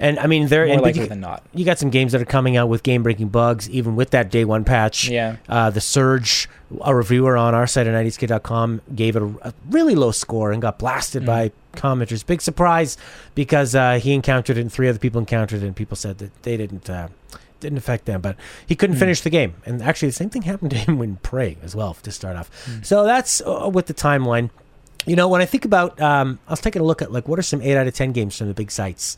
and 0.00 0.18
I 0.18 0.26
mean 0.26 0.48
there 0.48 0.64
more 0.66 0.74
and 0.74 0.82
likely 0.82 1.02
you, 1.02 1.08
than 1.08 1.20
not. 1.20 1.44
you 1.54 1.64
got 1.64 1.78
some 1.78 1.90
games 1.90 2.12
that 2.12 2.20
are 2.20 2.26
coming 2.26 2.56
out 2.56 2.68
with 2.68 2.82
game 2.82 3.02
breaking 3.02 3.28
bugs, 3.28 3.68
even 3.70 3.94
with 3.94 4.10
that 4.10 4.30
day 4.30 4.44
one 4.44 4.64
patch. 4.64 5.08
Yeah. 5.08 5.36
Uh, 5.48 5.70
the 5.70 5.80
Surge, 5.80 6.48
a 6.80 6.94
reviewer 6.94 7.36
on 7.36 7.54
our 7.54 7.66
site 7.66 7.86
at 7.86 7.94
90skid.com 7.94 8.80
gave 8.94 9.14
it 9.14 9.22
a, 9.22 9.26
a 9.42 9.54
really 9.68 9.94
low 9.94 10.10
score 10.10 10.50
and 10.50 10.60
got 10.60 10.78
blasted 10.78 11.24
by 11.24 11.52
commenters. 11.74 12.26
Big 12.26 12.40
surprise 12.40 12.96
because 13.34 13.74
uh, 13.74 13.98
he 13.98 14.12
encountered 14.12 14.56
it 14.56 14.60
and 14.62 14.72
three 14.72 14.88
other 14.88 14.98
people 14.98 15.20
encountered 15.20 15.62
it 15.62 15.66
and 15.66 15.76
people 15.76 15.96
said 15.96 16.18
that 16.18 16.42
they 16.42 16.56
didn't 16.56 16.88
uh, 16.88 17.08
didn't 17.60 17.78
affect 17.78 18.06
them, 18.06 18.20
but 18.20 18.36
he 18.66 18.74
couldn't 18.74 18.96
finish 18.96 19.20
the 19.20 19.30
game. 19.30 19.54
And 19.66 19.82
actually, 19.82 20.08
the 20.08 20.14
same 20.14 20.30
thing 20.30 20.42
happened 20.42 20.70
to 20.72 20.78
him 20.78 20.98
when 20.98 21.16
Prey 21.16 21.58
as 21.62 21.76
well 21.76 21.94
to 21.94 22.10
start 22.10 22.36
off. 22.36 22.50
So 22.82 23.04
that's 23.04 23.40
uh, 23.42 23.70
with 23.72 23.86
the 23.86 23.94
timeline. 23.94 24.50
You 25.06 25.16
know, 25.16 25.28
when 25.28 25.40
I 25.40 25.46
think 25.46 25.64
about, 25.64 25.98
um, 26.00 26.38
I 26.46 26.52
was 26.52 26.60
taking 26.60 26.82
a 26.82 26.84
look 26.84 27.00
at 27.00 27.10
like 27.10 27.26
what 27.26 27.38
are 27.38 27.42
some 27.42 27.62
eight 27.62 27.76
out 27.76 27.86
of 27.86 27.94
ten 27.94 28.12
games 28.12 28.36
from 28.36 28.48
the 28.48 28.54
big 28.54 28.70
sites. 28.70 29.16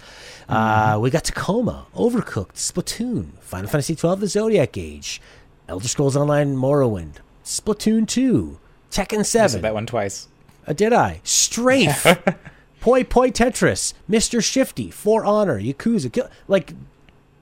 Uh, 0.48 0.98
we 1.02 1.10
got 1.10 1.24
Tacoma, 1.24 1.86
Overcooked, 1.96 2.54
Splatoon, 2.54 3.32
Final 3.40 3.68
Fantasy 3.68 3.96
twelve, 3.96 4.20
The 4.20 4.28
Zodiac 4.28 4.78
Age, 4.78 5.20
Elder 5.68 5.88
Scrolls 5.88 6.16
Online, 6.16 6.54
Morrowind, 6.56 7.14
Splatoon 7.44 8.06
two, 8.06 8.58
Tekken 8.92 9.18
I 9.20 9.22
seven. 9.22 9.48
said 9.48 9.62
that 9.62 9.74
one 9.74 9.86
twice. 9.86 10.28
Uh, 10.66 10.72
did 10.72 10.92
I? 10.92 11.20
Strafe, 11.24 12.04
Puyo 12.80 13.04
Puyo 13.04 13.32
Tetris, 13.32 13.92
Mr. 14.08 14.42
Shifty, 14.42 14.88
For 14.90 15.24
Honor, 15.24 15.60
Yakuza. 15.60 16.12
Kill- 16.12 16.30
Like, 16.46 16.74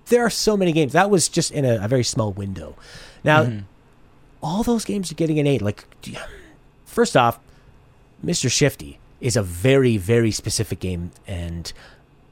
there 0.06 0.24
are 0.24 0.30
so 0.30 0.56
many 0.56 0.72
games. 0.72 0.94
That 0.94 1.10
was 1.10 1.28
just 1.28 1.50
in 1.52 1.66
a, 1.66 1.84
a 1.84 1.88
very 1.88 2.04
small 2.04 2.32
window. 2.32 2.74
Now, 3.22 3.52
all 4.42 4.62
those 4.62 4.86
games 4.86 5.12
are 5.12 5.14
getting 5.14 5.38
an 5.38 5.46
eight. 5.46 5.60
Like, 5.60 5.84
first 6.86 7.14
off, 7.18 7.38
Mr. 8.24 8.50
Shifty 8.50 8.98
is 9.20 9.36
a 9.36 9.42
very, 9.42 9.96
very 9.96 10.30
specific 10.30 10.80
game, 10.80 11.10
and 11.26 11.72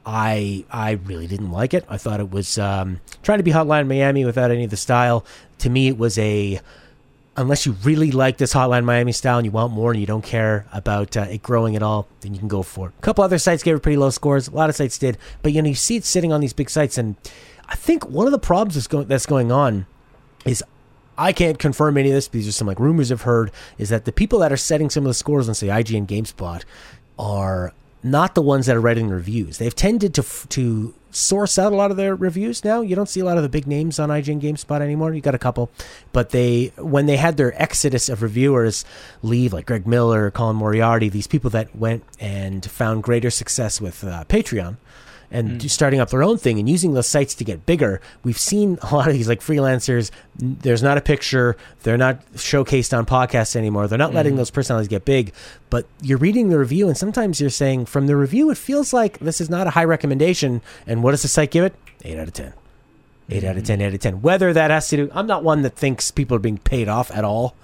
I 0.05 0.65
I 0.71 0.91
really 0.91 1.27
didn't 1.27 1.51
like 1.51 1.73
it. 1.73 1.85
I 1.89 1.97
thought 1.97 2.19
it 2.19 2.31
was 2.31 2.57
um, 2.57 2.99
trying 3.21 3.39
to 3.39 3.43
be 3.43 3.51
Hotline 3.51 3.87
Miami 3.87 4.25
without 4.25 4.51
any 4.51 4.63
of 4.63 4.71
the 4.71 4.77
style. 4.77 5.25
To 5.59 5.69
me, 5.69 5.87
it 5.87 5.97
was 5.97 6.17
a 6.17 6.61
unless 7.37 7.65
you 7.65 7.71
really 7.83 8.11
like 8.11 8.37
this 8.37 8.53
Hotline 8.53 8.83
Miami 8.83 9.11
style 9.11 9.37
and 9.37 9.45
you 9.45 9.51
want 9.51 9.71
more 9.71 9.91
and 9.91 9.99
you 9.99 10.05
don't 10.05 10.23
care 10.23 10.65
about 10.73 11.15
uh, 11.15 11.21
it 11.21 11.41
growing 11.41 11.75
at 11.75 11.83
all, 11.83 12.05
then 12.19 12.33
you 12.33 12.39
can 12.39 12.49
go 12.49 12.63
for 12.63 12.89
it. 12.89 12.93
A 12.99 13.01
couple 13.01 13.23
other 13.23 13.37
sites 13.37 13.63
gave 13.63 13.75
it 13.75 13.79
pretty 13.79 13.97
low 13.97 14.09
scores. 14.09 14.47
A 14.47 14.51
lot 14.51 14.69
of 14.69 14.75
sites 14.75 14.97
did, 14.97 15.17
but 15.41 15.53
you 15.53 15.61
know 15.61 15.69
you 15.69 15.75
see 15.75 15.95
it 15.95 16.05
sitting 16.05 16.33
on 16.33 16.41
these 16.41 16.53
big 16.53 16.69
sites, 16.69 16.97
and 16.97 17.15
I 17.67 17.75
think 17.75 18.07
one 18.09 18.25
of 18.25 18.31
the 18.31 18.39
problems 18.39 18.75
that's 18.75 18.87
going 18.87 19.07
that's 19.07 19.25
going 19.25 19.51
on 19.51 19.85
is 20.45 20.63
I 21.19 21.33
can't 21.33 21.59
confirm 21.59 21.97
any 21.97 22.09
of 22.09 22.15
this. 22.15 22.29
These 22.29 22.47
are 22.47 22.53
some 22.53 22.67
like 22.67 22.79
rumors 22.79 23.11
I've 23.11 23.23
heard. 23.23 23.51
Is 23.77 23.89
that 23.89 24.05
the 24.05 24.11
people 24.11 24.39
that 24.39 24.53
are 24.53 24.57
setting 24.57 24.89
some 24.89 25.03
of 25.03 25.09
the 25.09 25.13
scores 25.13 25.49
on 25.49 25.53
say 25.53 25.67
IGN 25.67 26.07
GameSpot 26.07 26.63
are 27.19 27.73
not 28.01 28.33
the 28.33 28.41
ones 28.41 28.65
that 28.67 28.77
are 28.77 28.81
writing 28.81 29.09
reviews. 29.09 29.57
They've 29.57 29.75
tended 29.75 30.13
to 30.13 30.23
to 30.23 30.93
source 31.11 31.57
out 31.59 31.73
a 31.73 31.75
lot 31.75 31.91
of 31.91 31.97
their 31.97 32.15
reviews 32.15 32.63
now. 32.63 32.81
You 32.81 32.95
don't 32.95 33.09
see 33.09 33.19
a 33.19 33.25
lot 33.25 33.35
of 33.35 33.43
the 33.43 33.49
big 33.49 33.67
names 33.67 33.99
on 33.99 34.09
IGN 34.09 34.41
GameSpot 34.41 34.79
anymore. 34.79 35.13
You 35.13 35.21
got 35.21 35.35
a 35.35 35.39
couple, 35.39 35.69
but 36.13 36.29
they 36.29 36.71
when 36.77 37.05
they 37.05 37.17
had 37.17 37.35
their 37.35 37.61
exodus 37.61 38.07
of 38.07 38.21
reviewers 38.21 38.85
leave, 39.21 39.51
like 39.51 39.65
Greg 39.65 39.85
Miller, 39.85 40.31
Colin 40.31 40.55
Moriarty, 40.55 41.09
these 41.09 41.27
people 41.27 41.49
that 41.49 41.75
went 41.75 42.03
and 42.19 42.65
found 42.65 43.03
greater 43.03 43.29
success 43.29 43.81
with 43.81 44.05
uh, 44.05 44.23
Patreon 44.29 44.77
and 45.31 45.51
hmm. 45.51 45.57
do- 45.57 45.67
starting 45.67 45.99
up 45.99 46.09
their 46.09 46.23
own 46.23 46.37
thing 46.37 46.59
and 46.59 46.69
using 46.69 46.93
those 46.93 47.07
sites 47.07 47.35
to 47.35 47.43
get 47.43 47.65
bigger. 47.65 48.01
We've 48.23 48.37
seen 48.37 48.77
a 48.81 48.95
lot 48.95 49.07
of 49.07 49.13
these 49.13 49.27
like 49.27 49.41
freelancers. 49.41 50.11
There's 50.35 50.83
not 50.83 50.97
a 50.97 51.01
picture. 51.01 51.57
They're 51.83 51.97
not 51.97 52.25
showcased 52.33 52.97
on 52.97 53.05
podcasts 53.05 53.55
anymore. 53.55 53.87
They're 53.87 53.97
not 53.97 54.13
letting 54.13 54.33
hmm. 54.33 54.37
those 54.37 54.51
personalities 54.51 54.87
get 54.87 55.05
big. 55.05 55.33
But 55.69 55.85
you're 56.01 56.17
reading 56.17 56.49
the 56.49 56.59
review, 56.59 56.87
and 56.87 56.97
sometimes 56.97 57.39
you're 57.39 57.49
saying 57.49 57.85
from 57.85 58.07
the 58.07 58.15
review, 58.15 58.49
it 58.49 58.57
feels 58.57 58.93
like 58.93 59.19
this 59.19 59.39
is 59.39 59.49
not 59.49 59.67
a 59.67 59.71
high 59.71 59.83
recommendation. 59.83 60.61
And 60.87 61.03
what 61.03 61.11
does 61.11 61.21
the 61.21 61.27
site 61.27 61.51
give 61.51 61.63
it? 61.63 61.75
Eight 62.03 62.17
out 62.17 62.27
of 62.27 62.33
ten. 62.33 62.53
Eight 63.29 63.43
out 63.43 63.57
of 63.57 63.63
ten. 63.63 63.79
Hmm. 63.79 63.81
Eight 63.81 63.87
out 63.87 63.93
of 63.93 63.99
ten. 63.99 64.21
Whether 64.21 64.53
that 64.53 64.71
has 64.71 64.87
to 64.89 64.97
do, 64.97 65.11
I'm 65.13 65.27
not 65.27 65.43
one 65.43 65.61
that 65.61 65.75
thinks 65.75 66.11
people 66.11 66.35
are 66.35 66.39
being 66.39 66.57
paid 66.57 66.87
off 66.87 67.11
at 67.11 67.23
all, 67.23 67.55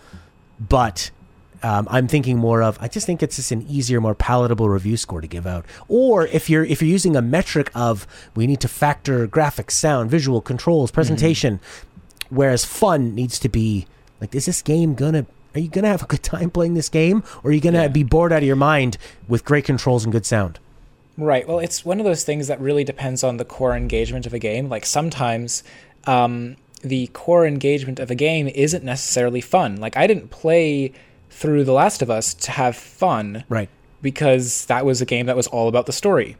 but 0.60 1.12
um, 1.63 1.88
I'm 1.89 2.08
thinking 2.08 2.38
more 2.38 2.62
of 2.62 2.78
I 2.82 2.88
just 2.88 3.06
think 3.06 3.22
it's 3.24 3.36
just 3.38 3.52
an 3.52 3.65
easier, 3.68 4.00
more 4.02 4.15
palatable 4.15 4.70
review 4.70 4.98
score 4.98 5.22
to 5.22 5.28
give 5.28 5.46
out. 5.48 5.65
Or 5.88 6.28
if 6.28 6.50
you're 6.50 6.63
if 6.65 6.82
you're 6.82 6.89
using 6.91 7.15
a 7.15 7.22
metric 7.22 7.72
of 7.76 8.06
we 8.36 8.48
need 8.48 8.60
to 8.62 8.68
factor 8.68 9.28
graphics, 9.28 9.72
sound, 9.72 10.10
visual 10.12 10.41
controls, 10.41 10.91
presentation, 10.91 11.60
whereas 12.30 12.65
fun 12.65 13.15
needs 13.15 13.39
to 13.39 13.50
be 13.50 13.86
like 14.22 14.34
is 14.36 14.46
this 14.46 14.62
game 14.62 14.96
gonna 14.96 15.26
are 15.54 15.60
you 15.60 15.70
gonna 15.70 15.88
have 15.88 16.04
a 16.04 16.08
good 16.08 16.24
time 16.24 16.50
playing 16.50 16.74
this 16.74 16.89
game 16.89 17.24
or 17.44 17.50
are 17.52 17.54
you 17.54 17.62
gonna 17.62 17.84
Yeah. 17.84 17.88
be 17.88 18.04
bored 18.04 18.32
out 18.34 18.39
of 18.39 18.44
your 18.44 18.56
mind 18.56 18.98
with 19.28 19.46
great 19.46 19.65
controls 19.65 20.04
and 20.04 20.12
good 20.12 20.26
sound? 20.26 20.60
Right. 21.18 21.48
Well, 21.48 21.60
it's 21.60 21.86
one 21.86 22.00
of 22.00 22.06
those 22.06 22.26
things 22.26 22.48
that 22.48 22.60
really 22.60 22.84
depends 22.84 23.24
on 23.24 23.38
the 23.38 23.46
core 23.46 23.74
engagement 23.74 24.26
of 24.26 24.34
a 24.34 24.39
game. 24.39 24.68
Like 24.68 24.86
sometimes 24.86 25.63
um, 26.06 26.58
the 26.82 27.08
core 27.08 27.48
engagement 27.48 28.00
of 28.00 28.12
a 28.12 28.15
game 28.15 28.50
isn't 28.50 28.84
necessarily 28.84 29.39
fun. 29.39 29.78
Like 29.78 29.96
I 29.96 30.08
didn't 30.08 30.30
play 30.30 30.91
through 31.30 31.64
The 31.64 31.74
Last 31.74 32.02
of 32.02 32.10
Us 32.10 32.34
to 32.34 32.52
have 32.52 32.76
fun 32.76 33.44
Right. 33.50 33.70
because 34.02 34.66
that 34.66 34.86
was 34.86 35.02
a 35.02 35.06
game 35.06 35.26
that 35.26 35.36
was 35.36 35.48
all 35.48 35.68
about 35.68 35.86
the 35.86 35.94
story. 35.94 36.38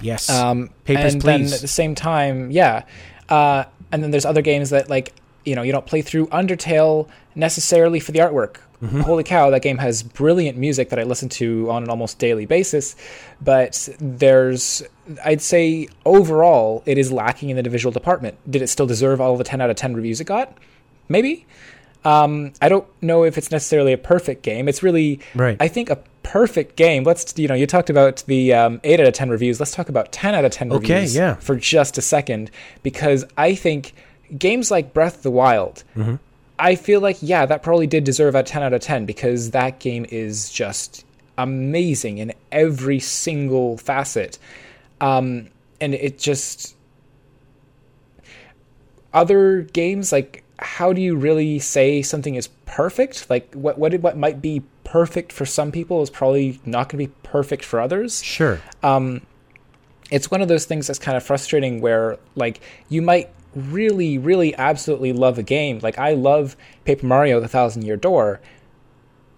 Yes. 0.00 0.30
Um, 0.30 0.70
Papers, 0.84 1.14
and 1.14 1.22
then 1.22 1.40
please. 1.42 1.52
at 1.54 1.60
the 1.60 1.68
same 1.68 1.94
time, 1.94 2.50
yeah. 2.50 2.84
Uh, 3.28 3.64
and 3.92 4.02
then 4.02 4.10
there's 4.10 4.24
other 4.24 4.42
games 4.42 4.70
that 4.70 4.88
like 4.88 5.12
you 5.44 5.54
know 5.54 5.62
you 5.62 5.72
don't 5.72 5.86
play 5.86 6.00
through 6.02 6.26
Undertale 6.28 7.08
necessarily 7.34 8.00
for 8.00 8.12
the 8.12 8.18
artwork. 8.20 8.56
Mm-hmm. 8.82 9.00
Holy 9.00 9.22
cow, 9.24 9.50
that 9.50 9.60
game 9.60 9.76
has 9.76 10.02
brilliant 10.02 10.56
music 10.56 10.88
that 10.88 10.98
I 10.98 11.02
listen 11.02 11.28
to 11.30 11.70
on 11.70 11.82
an 11.82 11.90
almost 11.90 12.18
daily 12.18 12.46
basis. 12.46 12.96
But 13.42 13.90
there's, 14.00 14.82
I'd 15.22 15.42
say 15.42 15.88
overall, 16.06 16.82
it 16.86 16.96
is 16.96 17.12
lacking 17.12 17.50
in 17.50 17.62
the 17.62 17.68
visual 17.68 17.92
department. 17.92 18.38
Did 18.50 18.62
it 18.62 18.68
still 18.68 18.86
deserve 18.86 19.20
all 19.20 19.36
the 19.36 19.44
10 19.44 19.60
out 19.60 19.68
of 19.68 19.76
10 19.76 19.92
reviews 19.94 20.18
it 20.22 20.24
got? 20.24 20.56
Maybe. 21.10 21.46
Um, 22.04 22.52
I 22.62 22.68
don't 22.68 22.86
know 23.02 23.24
if 23.24 23.36
it's 23.36 23.50
necessarily 23.50 23.92
a 23.92 23.98
perfect 23.98 24.42
game. 24.42 24.68
It's 24.68 24.82
really, 24.82 25.20
Right. 25.34 25.56
I 25.60 25.68
think 25.68 25.90
a 25.90 25.96
perfect 26.22 26.76
game. 26.76 27.04
Let's, 27.04 27.34
you 27.38 27.46
know, 27.48 27.54
you 27.54 27.66
talked 27.66 27.90
about 27.90 28.24
the 28.26 28.54
um, 28.54 28.80
8 28.84 29.00
out 29.00 29.06
of 29.06 29.14
10 29.14 29.28
reviews. 29.30 29.60
Let's 29.60 29.72
talk 29.72 29.88
about 29.88 30.10
10 30.12 30.34
out 30.34 30.44
of 30.44 30.52
10 30.52 30.72
Okay, 30.72 30.94
reviews 30.94 31.14
yeah. 31.14 31.34
for 31.34 31.56
just 31.56 31.98
a 31.98 32.02
second 32.02 32.50
because 32.82 33.24
I 33.36 33.54
think 33.54 33.92
games 34.38 34.70
like 34.70 34.94
Breath 34.94 35.16
of 35.18 35.22
the 35.22 35.30
Wild, 35.30 35.84
Mm-hmm. 35.96 36.14
I 36.62 36.74
feel 36.74 37.00
like, 37.00 37.16
yeah, 37.22 37.46
that 37.46 37.62
probably 37.62 37.86
did 37.86 38.04
deserve 38.04 38.34
a 38.34 38.42
10 38.42 38.62
out 38.62 38.74
of 38.74 38.82
10 38.82 39.06
because 39.06 39.52
that 39.52 39.78
game 39.78 40.04
is 40.10 40.50
just 40.50 41.06
amazing 41.38 42.18
in 42.18 42.34
every 42.52 43.00
single 43.00 43.78
facet. 43.78 44.38
Um, 45.00 45.48
and 45.80 45.94
it 45.94 46.18
just. 46.18 46.76
Other 49.12 49.62
games, 49.62 50.12
like, 50.12 50.44
how 50.60 50.92
do 50.92 51.00
you 51.00 51.16
really 51.16 51.58
say 51.58 52.02
something 52.02 52.34
is 52.34 52.48
perfect? 52.66 53.28
Like, 53.28 53.52
what, 53.54 53.78
what, 53.78 53.94
what 54.00 54.16
might 54.16 54.40
be 54.40 54.62
perfect 54.84 55.32
for 55.32 55.46
some 55.46 55.70
people 55.70 56.02
is 56.02 56.10
probably 56.10 56.60
not 56.64 56.88
going 56.88 57.04
to 57.04 57.08
be 57.08 57.14
perfect 57.22 57.64
for 57.64 57.80
others 57.80 58.22
sure. 58.22 58.60
Um, 58.82 59.22
it's 60.10 60.30
one 60.30 60.42
of 60.42 60.48
those 60.48 60.64
things 60.64 60.86
that's 60.86 60.98
kind 60.98 61.16
of 61.16 61.22
frustrating 61.22 61.80
where 61.80 62.18
like 62.34 62.60
you 62.88 63.00
might 63.00 63.30
really 63.54 64.18
really 64.18 64.54
absolutely 64.56 65.12
love 65.12 65.38
a 65.38 65.42
game 65.42 65.78
like 65.82 65.98
i 65.98 66.12
love 66.12 66.56
paper 66.84 67.06
mario 67.06 67.40
the 67.40 67.48
thousand 67.48 67.82
year 67.82 67.96
door 67.96 68.40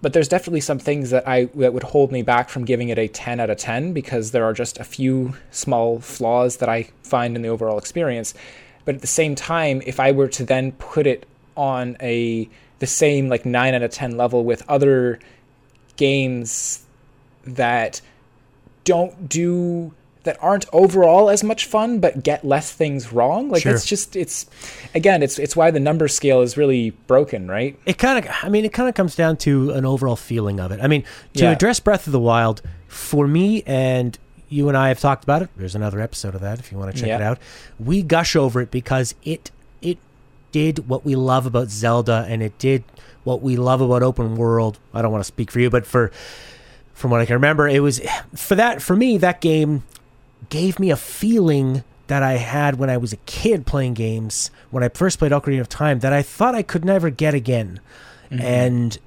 but 0.02 0.12
there's 0.12 0.28
definitely 0.28 0.60
some 0.60 0.78
things 0.78 1.10
that 1.10 1.26
i 1.26 1.44
that 1.54 1.72
would 1.72 1.82
hold 1.82 2.12
me 2.12 2.22
back 2.22 2.48
from 2.48 2.64
giving 2.64 2.88
it 2.88 2.98
a 2.98 3.08
10 3.08 3.40
out 3.40 3.48
of 3.48 3.56
10 3.56 3.92
because 3.92 4.30
there 4.32 4.44
are 4.44 4.52
just 4.52 4.78
a 4.78 4.84
few 4.84 5.34
small 5.50 5.98
flaws 6.00 6.58
that 6.58 6.68
i 6.68 6.82
find 7.02 7.36
in 7.36 7.42
the 7.42 7.48
overall 7.48 7.78
experience 7.78 8.34
but 8.84 8.94
at 8.96 9.00
the 9.00 9.06
same 9.06 9.34
time 9.34 9.82
if 9.86 9.98
i 10.00 10.10
were 10.12 10.28
to 10.28 10.44
then 10.44 10.72
put 10.72 11.06
it 11.06 11.26
on 11.56 11.96
a 12.00 12.48
the 12.78 12.86
same 12.86 13.28
like 13.28 13.44
9 13.46 13.74
out 13.74 13.82
of 13.82 13.90
10 13.90 14.16
level 14.16 14.44
with 14.44 14.62
other 14.68 15.18
games 15.96 16.84
that 17.44 18.00
don't 18.84 19.28
do 19.28 19.92
that 20.24 20.36
aren't 20.40 20.66
overall 20.72 21.28
as 21.28 21.42
much 21.42 21.66
fun 21.66 21.98
but 21.98 22.22
get 22.22 22.44
less 22.44 22.72
things 22.72 23.12
wrong 23.12 23.48
like 23.50 23.62
Sure. 23.62 23.74
it's 23.74 23.84
just 23.84 24.14
it's 24.14 24.46
again 24.94 25.20
it's 25.22 25.38
it's 25.38 25.56
why 25.56 25.70
the 25.72 25.80
number 25.80 26.06
scale 26.06 26.42
is 26.42 26.56
really 26.56 26.90
broken 27.08 27.48
right 27.48 27.76
It 27.86 27.98
kind 27.98 28.24
of, 28.24 28.32
I 28.42 28.48
mean, 28.48 28.64
it 28.64 28.72
kind 28.72 28.88
of 28.88 28.94
comes 28.94 29.16
down 29.16 29.36
to 29.38 29.70
an 29.72 29.84
overall 29.84 30.14
feeling 30.16 30.60
of 30.60 30.70
it. 30.70 30.80
I 30.80 30.86
mean, 30.86 31.02
to 31.34 31.44
Yeah. 31.44 31.50
address 31.50 31.80
Breath 31.80 32.06
of 32.06 32.12
the 32.12 32.20
Wild, 32.20 32.62
for 32.86 33.26
me 33.26 33.62
and 33.66 34.16
you 34.52 34.68
and 34.68 34.76
I 34.76 34.88
have 34.88 35.00
talked 35.00 35.24
about 35.24 35.42
it. 35.42 35.48
There's 35.56 35.74
another 35.74 36.00
episode 36.00 36.34
of 36.34 36.40
that 36.42 36.58
if 36.58 36.70
you 36.70 36.78
want 36.78 36.94
to 36.94 37.00
check 37.00 37.08
Yeah. 37.08 37.16
it 37.16 37.22
out. 37.22 37.38
We 37.80 38.02
gush 38.02 38.36
over 38.36 38.60
it 38.60 38.70
because 38.70 39.14
it 39.24 39.50
it 39.80 39.98
did 40.52 40.88
what 40.88 41.04
we 41.04 41.16
love 41.16 41.46
about 41.46 41.70
Zelda 41.70 42.26
and 42.28 42.42
it 42.42 42.58
did 42.58 42.84
what 43.24 43.40
we 43.40 43.56
love 43.56 43.80
about 43.80 44.02
open 44.02 44.36
world. 44.36 44.78
I 44.92 45.00
don't 45.02 45.10
want 45.10 45.22
to 45.22 45.26
speak 45.28 45.50
for 45.50 45.60
you, 45.60 45.70
but 45.70 45.86
for 45.86 46.10
from 46.92 47.10
what 47.10 47.20
I 47.20 47.26
can 47.26 47.34
remember, 47.34 47.66
it 47.66 47.80
was 47.80 48.00
for 48.34 48.54
that 48.54 48.82
for 48.82 48.94
me 48.94 49.16
that 49.18 49.40
game 49.40 49.82
gave 50.50 50.78
me 50.78 50.90
a 50.90 50.96
feeling 50.96 51.82
that 52.08 52.22
I 52.22 52.32
had 52.32 52.78
when 52.78 52.90
I 52.90 52.98
was 52.98 53.12
a 53.12 53.16
kid 53.24 53.64
playing 53.64 53.94
games 53.94 54.50
when 54.70 54.82
I 54.82 54.88
first 54.90 55.18
played 55.18 55.32
Ocarina 55.32 55.60
of 55.60 55.68
Time 55.68 56.00
that 56.00 56.12
I 56.12 56.20
thought 56.20 56.54
I 56.54 56.62
could 56.62 56.84
never 56.84 57.08
get 57.10 57.32
again. 57.32 57.80
Mm-hmm. 58.30 58.42
And 58.44 58.98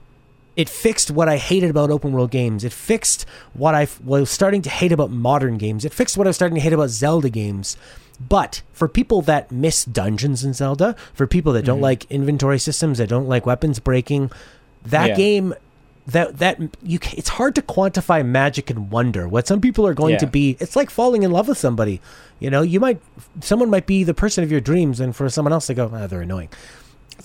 it 0.55 0.69
fixed 0.69 1.11
what 1.11 1.27
I 1.27 1.37
hated 1.37 1.69
about 1.69 1.91
open 1.91 2.11
world 2.13 2.31
games. 2.31 2.63
It 2.63 2.71
fixed 2.73 3.25
what 3.53 3.75
I 3.75 3.87
was 4.03 4.29
starting 4.29 4.61
to 4.63 4.69
hate 4.69 4.91
about 4.91 5.11
modern 5.11 5.57
games. 5.57 5.83
It 5.85 5.93
fixed 5.93 6.17
what 6.17 6.27
I 6.27 6.29
was 6.29 6.35
starting 6.37 6.55
to 6.55 6.61
hate 6.61 6.73
about 6.73 6.89
Zelda 6.89 7.29
games. 7.29 7.75
But 8.29 8.61
for 8.71 8.87
people 8.87 9.21
that 9.23 9.51
miss 9.51 9.83
dungeons 9.83 10.45
in 10.45 10.53
Zelda, 10.53 10.95
for 11.13 11.27
people 11.27 11.51
that 11.53 11.65
don't 11.65 11.81
like 11.81 12.09
inventory 12.09 12.59
systems, 12.59 12.97
that 12.99 13.09
don't 13.09 13.27
like 13.27 13.45
weapons 13.45 13.79
breaking, 13.79 14.31
that 14.85 15.09
Yeah. 15.09 15.15
game 15.15 15.53
that 16.07 16.37
that 16.37 16.59
you 16.83 16.99
it's 17.17 17.29
hard 17.29 17.55
to 17.55 17.61
quantify 17.63 18.23
magic 18.25 18.69
and 18.69 18.91
wonder. 18.91 19.27
What 19.27 19.47
some 19.47 19.59
people 19.59 19.85
are 19.87 19.95
going 19.95 20.13
Yeah. 20.13 20.19
to 20.19 20.27
be, 20.27 20.55
it's 20.59 20.75
like 20.75 20.89
falling 20.91 21.23
in 21.23 21.31
love 21.31 21.47
with 21.47 21.57
somebody. 21.57 21.99
You 22.39 22.49
know, 22.51 22.61
you 22.61 22.79
might 22.79 23.01
someone 23.41 23.69
might 23.69 23.87
be 23.87 24.03
the 24.05 24.13
person 24.13 24.43
of 24.43 24.51
your 24.51 24.61
dreams, 24.61 24.99
and 25.01 25.15
for 25.15 25.27
someone 25.29 25.51
else, 25.51 25.67
they 25.67 25.73
go, 25.73 25.91
ah, 25.93 26.05
they're 26.07 26.21
annoying. 26.21 26.49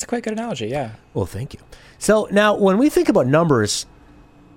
It's 0.00 0.04
a 0.04 0.06
quite 0.06 0.22
good 0.22 0.32
analogy. 0.32 0.68
Yeah. 0.68 0.92
Well, 1.12 1.26
thank 1.26 1.52
you. 1.52 1.60
So 1.98 2.26
now, 2.30 2.56
when 2.56 2.78
we 2.78 2.88
think 2.88 3.10
about 3.10 3.26
numbers, 3.26 3.84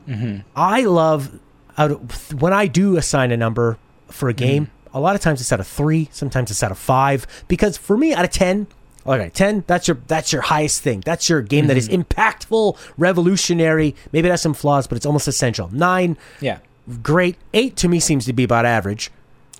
mm-hmm. 0.08 0.38
I 0.56 0.86
love 0.86 1.38
of, 1.76 2.32
when 2.42 2.54
I 2.54 2.68
do 2.68 2.96
assign 2.96 3.30
a 3.34 3.36
number 3.36 3.78
for 4.08 4.30
a 4.30 4.34
game. 4.34 4.68
Mm-hmm. 4.68 4.98
A 4.98 5.02
lot 5.02 5.16
of 5.16 5.22
times 5.22 5.42
it's 5.42 5.52
out 5.52 5.60
of 5.60 5.68
three, 5.68 6.08
sometimes 6.14 6.50
it's 6.50 6.64
out 6.64 6.72
of 6.72 6.78
five. 6.78 7.28
Because 7.50 7.76
for 7.76 7.98
me, 7.98 8.14
out 8.14 8.24
of 8.24 8.32
ten, 8.32 8.68
okay, 9.06 9.32
ten 9.34 9.66
that's 9.68 9.86
your 9.86 9.98
that's 10.08 10.32
your 10.32 10.44
highest 10.44 10.82
thing. 10.82 11.02
That's 11.02 11.28
your 11.28 11.42
game 11.42 11.68
that 11.68 11.76
is 11.76 11.90
mm-hmm. 11.90 12.04
impactful, 12.04 12.78
revolutionary. 12.98 13.96
Maybe 14.14 14.30
it 14.30 14.32
has 14.32 14.42
some 14.42 14.54
flaws, 14.54 14.88
but 14.88 14.96
it's 14.96 15.06
almost 15.06 15.28
essential. 15.28 15.70
Nine, 15.74 16.18
Yeah. 16.40 16.60
great. 17.02 17.36
Eight 17.54 17.76
to 17.78 17.90
me 17.90 18.00
seems 18.00 18.24
to 18.28 18.34
be 18.34 18.46
about 18.46 18.66
average. 18.66 19.12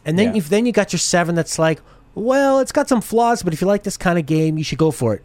And 0.06 0.18
then 0.18 0.28
Yeah. 0.28 0.38
if 0.38 0.48
then 0.48 0.66
you 0.66 0.72
got 0.72 0.94
your 0.94 1.00
seven 1.02 1.36
that's 1.36 1.60
like, 1.60 1.82
well, 2.16 2.60
it's 2.62 2.72
got 2.72 2.88
some 2.88 3.02
flaws, 3.02 3.44
but 3.44 3.52
if 3.52 3.60
you 3.60 3.68
like 3.68 3.84
this 3.84 3.98
kind 3.98 4.18
of 4.18 4.26
game, 4.26 4.58
you 4.58 4.64
should 4.64 4.78
go 4.78 4.90
for 4.90 5.14
it. 5.16 5.24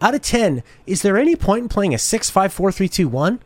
Out 0.00 0.14
of 0.14 0.22
ten, 0.22 0.62
is 0.86 1.02
there 1.02 1.16
any 1.18 1.36
point 1.36 1.62
in 1.64 1.68
playing 1.68 1.94
a 1.94 1.98
six, 1.98 2.30
five, 2.30 2.52
four, 2.52 2.72
three, 2.72 2.88
two, 2.88 3.08
one? 3.08 3.40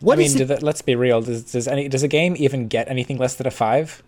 What 0.00 0.14
I 0.14 0.16
mean, 0.18 0.26
is 0.26 0.34
do 0.34 0.42
it? 0.44 0.46
the, 0.46 0.64
let's 0.64 0.82
be 0.82 0.94
real. 0.94 1.20
Does, 1.22 1.52
does 1.52 1.66
any 1.66 1.88
does 1.88 2.02
a 2.02 2.08
game 2.08 2.34
even 2.38 2.68
get 2.68 2.88
anything 2.88 3.16
less 3.18 3.34
than 3.34 3.46
a 3.46 3.50
five? 3.50 4.02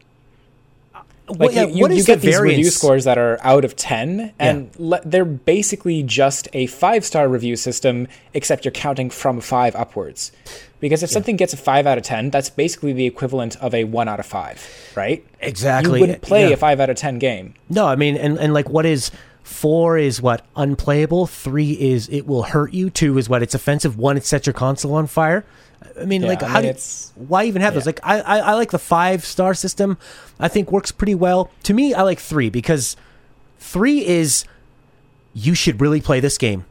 what, 1.27 1.41
Like 1.41 1.55
yeah, 1.55 1.65
you, 1.67 1.75
you, 1.77 1.83
what 1.83 1.91
you 1.95 2.05
get 2.05 2.21
the 2.21 2.29
these 2.29 2.41
review 2.41 2.71
scores 2.71 3.05
that 3.05 3.19
are 3.19 3.39
out 3.43 3.65
of 3.65 3.77
ten, 3.77 4.33
and 4.39 4.71
le- 4.79 5.01
they're 5.05 5.25
basically 5.27 6.03
just 6.03 6.49
a 6.53 6.67
five 6.67 7.05
star 7.05 7.29
review 7.29 7.57
system, 7.57 8.07
except 8.33 8.65
you're 8.65 8.73
counting 8.73 9.11
from 9.11 9.41
five 9.41 9.75
upwards. 9.77 10.33
Because 10.81 11.03
if 11.03 11.11
something 11.11 11.37
gets 11.37 11.53
a 11.53 11.57
five 11.57 11.87
out 11.87 11.99
of 11.99 12.05
ten, 12.05 12.31
that's 12.31 12.51
basically 12.51 12.93
the 12.93 13.05
equivalent 13.05 13.57
of 13.57 13.75
a 13.75 13.85
one 13.85 14.09
out 14.09 14.21
of 14.21 14.27
five, 14.27 14.65
right? 14.95 15.27
Exactly. 15.41 15.99
You 15.99 16.07
wouldn't 16.07 16.23
play 16.23 16.47
Yeah. 16.49 16.55
a 16.55 16.57
five 16.57 16.81
out 16.81 16.89
of 16.89 16.97
ten 16.97 17.19
game. 17.19 17.55
No, 17.69 17.87
I 17.87 17.97
mean, 17.97 18.17
and, 18.17 18.39
and 18.39 18.55
like 18.55 18.69
what 18.71 18.87
is 18.87 19.11
four 19.49 19.99
is 19.99 20.21
what 20.23 20.45
unplayable. 20.57 21.27
Three 21.27 21.73
is 21.73 22.09
it 22.11 22.27
will 22.27 22.45
hurt 22.45 22.73
you. 22.73 22.91
Two 22.91 23.19
is 23.19 23.29
what 23.29 23.43
it's 23.43 23.55
offensive. 23.55 23.97
One 23.99 24.17
it 24.17 24.25
sets 24.25 24.47
your 24.47 24.53
console 24.55 24.95
on 24.95 25.07
fire. 25.07 25.45
I 26.01 26.05
mean, 26.05 26.23
Yeah, 26.23 26.29
like 26.29 26.43
I 26.43 26.49
how 26.49 26.61
mean, 26.61 26.73
do 26.75 26.79
you- 26.79 27.27
why 27.27 27.45
even 27.45 27.63
have 27.63 27.75
those? 27.75 27.87
Like 27.87 28.01
I, 28.03 28.21
I 28.21 28.39
I 28.39 28.53
like 28.55 28.71
the 28.71 28.79
five 28.79 29.25
star 29.25 29.55
system. 29.55 29.97
I 30.39 30.49
think 30.49 30.71
works 30.71 30.93
pretty 30.93 31.15
well. 31.15 31.51
To 31.65 31.75
me, 31.75 31.95
I 31.95 32.03
like 32.03 32.19
three 32.19 32.51
because 32.51 32.97
three 33.59 34.05
is 34.07 34.45
you 35.35 35.55
should 35.55 35.81
really 35.81 36.01
play 36.01 36.21
this 36.21 36.37
game. 36.39 36.65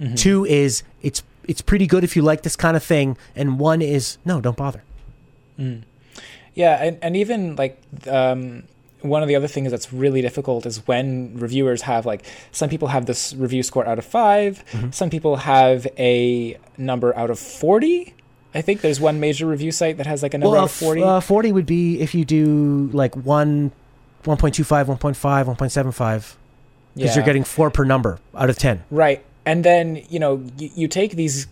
Mm-hmm. 0.00 0.14
Two 0.16 0.44
is 0.44 0.82
it's 1.02 1.22
it's 1.46 1.60
pretty 1.62 1.86
good 1.86 2.04
if 2.04 2.16
you 2.16 2.22
like 2.22 2.42
this 2.42 2.56
kind 2.56 2.76
of 2.76 2.82
thing, 2.82 3.16
and 3.36 3.58
one 3.58 3.82
is 3.82 4.18
no, 4.24 4.40
don't 4.40 4.56
bother. 4.56 4.82
Yeah, 5.56 6.82
and, 6.82 6.98
and 7.02 7.16
even 7.16 7.56
like 7.56 7.80
um, 8.08 8.64
one 9.04 9.22
of 9.22 9.28
the 9.28 9.36
other 9.36 9.46
things 9.48 9.70
that's 9.70 9.92
really 9.92 10.22
difficult 10.22 10.66
is 10.66 10.86
when 10.88 11.36
reviewers 11.38 11.82
have 11.82 12.06
like 12.06 12.24
some 12.52 12.68
people 12.68 12.88
have 12.88 13.06
this 13.06 13.34
review 13.34 13.62
score 13.62 13.86
out 13.86 13.98
of 13.98 14.04
5 14.04 14.64
Mm-hmm. 14.72 14.90
some 14.90 15.10
people 15.10 15.36
have 15.36 15.86
a 15.98 16.58
number 16.78 17.16
out 17.16 17.30
of 17.30 17.38
forty. 17.38 18.14
I 18.54 18.62
think 18.62 18.80
there's 18.80 19.00
one 19.00 19.20
major 19.20 19.46
review 19.46 19.72
site 19.72 19.96
that 19.98 20.06
has 20.06 20.22
like 20.22 20.32
a 20.34 20.38
number 20.38 20.56
out 20.56 20.64
of 20.64 20.70
forty. 20.70 21.02
Uh, 21.02 21.20
40 21.20 21.52
would 21.52 21.66
be 21.66 22.00
if 22.00 22.14
you 22.14 22.24
do 22.24 22.88
like 22.92 23.14
1, 23.16 23.72
1.25, 24.24 24.86
1.5, 24.86 25.56
1.75. 25.56 26.34
Because 26.96 27.16
you're 27.16 27.24
getting 27.24 27.42
four 27.44 27.70
per 27.70 27.84
number 27.84 28.20
out 28.36 28.48
of 28.50 28.56
10. 28.56 28.84
Right. 28.90 29.24
And 29.44 29.64
then, 29.64 30.04
you 30.08 30.20
know, 30.20 30.42
you, 30.56 30.70
you 30.74 30.88
take 30.88 31.12
these 31.16 31.48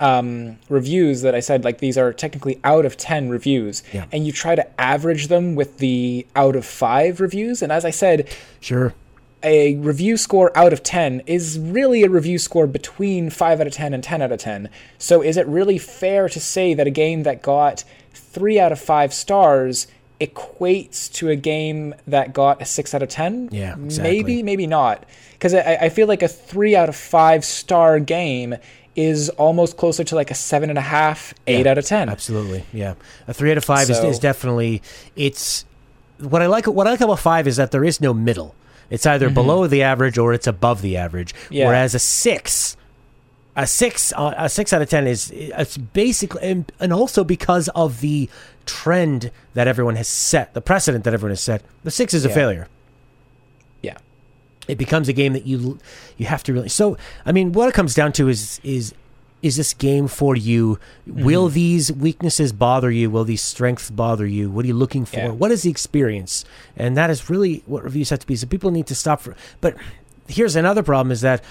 um, 0.00 0.56
reviews 0.68 1.22
that 1.22 1.34
I 1.34 1.40
said, 1.40 1.62
like 1.64 1.78
these 1.78 1.96
are 1.98 2.12
technically 2.12 2.58
out 2.64 2.84
of 2.86 2.96
10 2.96 3.28
reviews, 3.28 3.82
Yeah. 3.92 4.06
and 4.10 4.26
you 4.26 4.32
try 4.32 4.54
to 4.54 4.66
average 4.80 5.28
them 5.28 5.54
with 5.54 5.78
the 5.78 6.26
out 6.34 6.56
of 6.56 6.64
five 6.64 7.20
reviews. 7.20 7.62
And 7.62 7.70
as 7.70 7.84
I 7.84 7.90
said, 7.90 8.26
Sure. 8.60 8.94
a 9.42 9.74
review 9.76 10.16
score 10.16 10.50
out 10.56 10.72
of 10.72 10.82
10 10.82 11.22
is 11.26 11.58
really 11.58 12.02
a 12.02 12.08
review 12.10 12.38
score 12.38 12.66
between 12.66 13.30
5 13.30 13.60
out 13.60 13.66
of 13.66 13.72
10 13.74 13.92
and 13.94 14.02
10 14.02 14.22
out 14.22 14.32
of 14.32 14.38
10. 14.40 14.68
So 14.98 15.22
is 15.22 15.36
it 15.36 15.46
really 15.46 15.78
fair 15.78 16.28
to 16.30 16.40
say 16.40 16.72
that 16.74 16.86
a 16.86 16.90
game 16.90 17.22
that 17.24 17.42
got 17.42 17.84
3 18.14 18.58
out 18.58 18.72
of 18.72 18.80
5 18.80 19.12
stars 19.14 19.86
equates 20.20 21.10
to 21.14 21.28
a 21.30 21.36
game 21.36 21.94
that 22.06 22.32
got 22.32 22.60
a 22.60 22.64
6 22.64 22.94
out 22.94 23.02
of 23.02 23.08
10? 23.08 23.48
Yeah, 23.52 23.74
exactly. 23.82 24.02
Maybe, 24.12 24.42
maybe 24.42 24.66
not. 24.66 25.04
Because 25.32 25.54
I, 25.54 25.78
I 25.82 25.88
feel 25.88 26.06
like 26.06 26.22
a 26.22 26.28
3 26.28 26.76
out 26.76 26.88
of 26.88 26.96
5 26.96 27.44
star 27.44 27.98
game 27.98 28.56
is 28.96 29.28
almost 29.30 29.76
closer 29.76 30.02
to 30.04 30.14
like 30.14 30.30
a 30.30 30.34
seven 30.34 30.68
and 30.68 30.78
a 30.78 30.82
half, 30.82 31.32
eight 31.46 31.64
Yeah, 31.64 31.72
out 31.72 31.78
of 31.78 31.84
10. 31.86 32.08
Absolutely. 32.08 32.64
Yeah. 32.72 32.94
A 33.28 33.32
3 33.34 33.52
out 33.52 33.56
of 33.56 33.64
5 33.64 33.88
is, 33.90 33.96
So- 33.98 34.08
is 34.08 34.18
definitely 34.18 34.82
it's 35.16 35.64
what 36.18 36.42
I 36.42 36.46
like 36.46 36.66
what 36.66 36.86
I 36.86 36.90
like 36.90 37.00
about 37.00 37.18
5 37.20 37.46
is 37.46 37.56
that 37.56 37.70
there 37.70 37.84
is 37.84 38.00
no 38.00 38.12
middle. 38.12 38.54
It's 38.90 39.06
either 39.06 39.30
below 39.30 39.66
the 39.68 39.82
average 39.84 40.18
or 40.18 40.32
it's 40.34 40.48
above 40.48 40.82
the 40.82 40.96
average. 40.96 41.32
Yeah. 41.48 41.66
Whereas 41.68 41.94
a 41.94 41.98
6 42.00 42.76
a 43.56 43.66
six, 43.66 44.12
uh, 44.16 44.32
a 44.38 44.48
six 44.48 44.72
out 44.72 44.80
of 44.80 44.88
ten 44.88 45.06
is 45.08 45.30
it's 45.34 45.76
basically, 45.76 46.40
and, 46.42 46.70
and 46.78 46.92
also 46.92 47.24
because 47.24 47.68
of 47.74 48.00
the 48.00 48.30
trend 48.64 49.30
that 49.54 49.66
everyone 49.66 49.96
has 49.96 50.06
set, 50.08 50.54
the 50.54 50.60
precedent 50.60 51.02
that 51.04 51.12
everyone 51.12 51.32
has 51.32 51.40
set, 51.40 51.62
the 51.82 51.90
six 51.90 52.14
is 52.14 52.24
a 52.24 52.28
Yeah. 52.28 52.34
failure. 52.34 52.68
It 54.70 54.78
becomes 54.78 55.08
a 55.08 55.12
game 55.12 55.32
that 55.34 55.46
you 55.46 55.78
you 56.16 56.26
have 56.26 56.42
to 56.44 56.52
really 56.52 56.68
so 56.68 56.96
i 57.26 57.32
mean 57.32 57.52
what 57.52 57.68
it 57.68 57.74
comes 57.74 57.94
down 57.94 58.12
to 58.12 58.28
is 58.28 58.60
is 58.62 58.94
is 59.42 59.56
this 59.56 59.72
game 59.72 60.06
for 60.06 60.36
you? 60.36 60.78
Will 61.06 61.46
Mm-hmm. 61.46 61.54
these 61.54 61.90
weaknesses 61.90 62.52
bother 62.52 62.90
you? 62.90 63.08
Will 63.10 63.24
these 63.24 63.40
strengths 63.40 63.90
bother 63.90 64.26
you? 64.26 64.50
What 64.50 64.66
are 64.66 64.68
you 64.68 64.74
looking 64.74 65.06
for? 65.06 65.16
Yeah. 65.16 65.28
what 65.30 65.50
is 65.50 65.62
the 65.62 65.70
experience? 65.70 66.44
And 66.76 66.94
that 66.98 67.08
is 67.08 67.30
really 67.30 67.62
what 67.64 67.82
reviews 67.82 68.10
have 68.10 68.18
to 68.18 68.26
be. 68.26 68.36
So 68.36 68.46
people 68.46 68.70
need 68.70 68.86
to 68.88 68.94
stop 68.94 69.20
for 69.22 69.34
but 69.62 69.76
here's 70.28 70.56
another 70.56 70.82
problem 70.82 71.10
is 71.10 71.22
that 71.22 71.42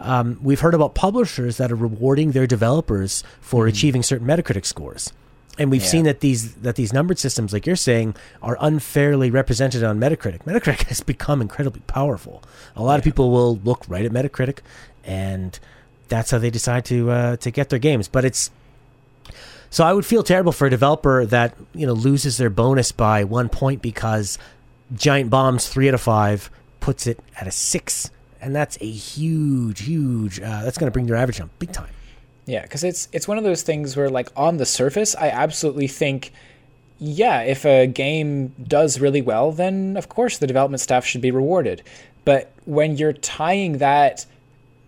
um, 0.00 0.38
we've 0.42 0.58
heard 0.60 0.74
about 0.74 0.94
publishers 0.96 1.56
that 1.58 1.70
are 1.70 1.76
rewarding 1.76 2.32
their 2.32 2.48
developers 2.48 3.22
for 3.40 3.66
achieving 3.68 4.02
certain 4.02 4.26
metacritic 4.26 4.66
scores 4.66 5.12
and 5.58 5.70
we've. 5.70 5.82
Yeah. 5.82 5.88
seen 5.88 6.04
that 6.04 6.20
these 6.20 6.54
that 6.56 6.76
these 6.76 6.92
numbered 6.92 7.18
systems 7.18 7.52
like 7.52 7.66
you're 7.66 7.76
saying 7.76 8.14
are 8.42 8.56
unfairly 8.60 9.30
represented 9.30 9.82
on 9.82 9.98
metacritic. 9.98 10.44
Metacritic 10.44 10.82
has 10.88 11.00
become 11.00 11.40
incredibly 11.40 11.80
powerful. 11.86 12.42
A 12.74 12.82
lot 12.82 12.98
of 12.98 13.04
people 13.04 13.30
will 13.30 13.56
look 13.58 13.84
right 13.88 14.04
at 14.04 14.12
metacritic 14.12 14.58
and 15.04 15.58
that's 16.08 16.30
how 16.30 16.38
they 16.38 16.50
decide 16.50 16.84
to 16.86 17.10
uh, 17.10 17.36
to 17.36 17.50
get 17.50 17.70
their 17.70 17.78
games. 17.78 18.08
But 18.08 18.24
it's 18.24 18.50
so 19.68 19.84
i 19.84 19.92
would 19.92 20.06
feel 20.06 20.22
terrible 20.22 20.52
for 20.52 20.66
a 20.66 20.70
developer 20.70 21.26
that 21.26 21.54
you 21.74 21.86
know 21.86 21.92
loses 21.92 22.36
their 22.36 22.50
bonus 22.50 22.92
by 22.92 23.24
one 23.24 23.48
point 23.48 23.82
because 23.82 24.38
giant 24.94 25.28
bombs 25.28 25.68
three 25.68 25.88
out 25.88 25.94
of 25.94 26.00
five 26.00 26.50
puts 26.80 27.06
it 27.06 27.18
at 27.40 27.46
a 27.46 27.50
six. 27.50 28.10
And 28.40 28.54
that's 28.54 28.78
a 28.80 28.88
huge 28.88 29.82
huge 29.82 30.40
uh, 30.40 30.62
that's 30.62 30.78
going 30.78 30.86
to 30.86 30.92
bring 30.92 31.08
your 31.08 31.16
average 31.16 31.38
down 31.38 31.50
big 31.58 31.72
time 31.72 31.88
Yeah, 32.46 32.62
because 32.62 32.84
it's 32.84 33.08
it's 33.12 33.26
one 33.26 33.38
of 33.38 33.44
those 33.44 33.62
things 33.62 33.96
where, 33.96 34.08
like, 34.08 34.30
on 34.36 34.56
the 34.56 34.66
surface, 34.66 35.16
I 35.16 35.28
absolutely 35.28 35.88
think, 35.88 36.32
yeah, 36.98 37.42
if 37.42 37.66
a 37.66 37.86
game 37.86 38.54
does 38.62 39.00
really 39.00 39.20
well, 39.20 39.52
then 39.52 39.96
of 39.96 40.08
course 40.08 40.38
the 40.38 40.46
development 40.46 40.80
staff 40.80 41.04
should 41.04 41.20
be 41.20 41.32
rewarded. 41.32 41.82
But 42.24 42.52
when 42.64 42.96
you're 42.96 43.12
tying 43.12 43.78
that 43.78 44.26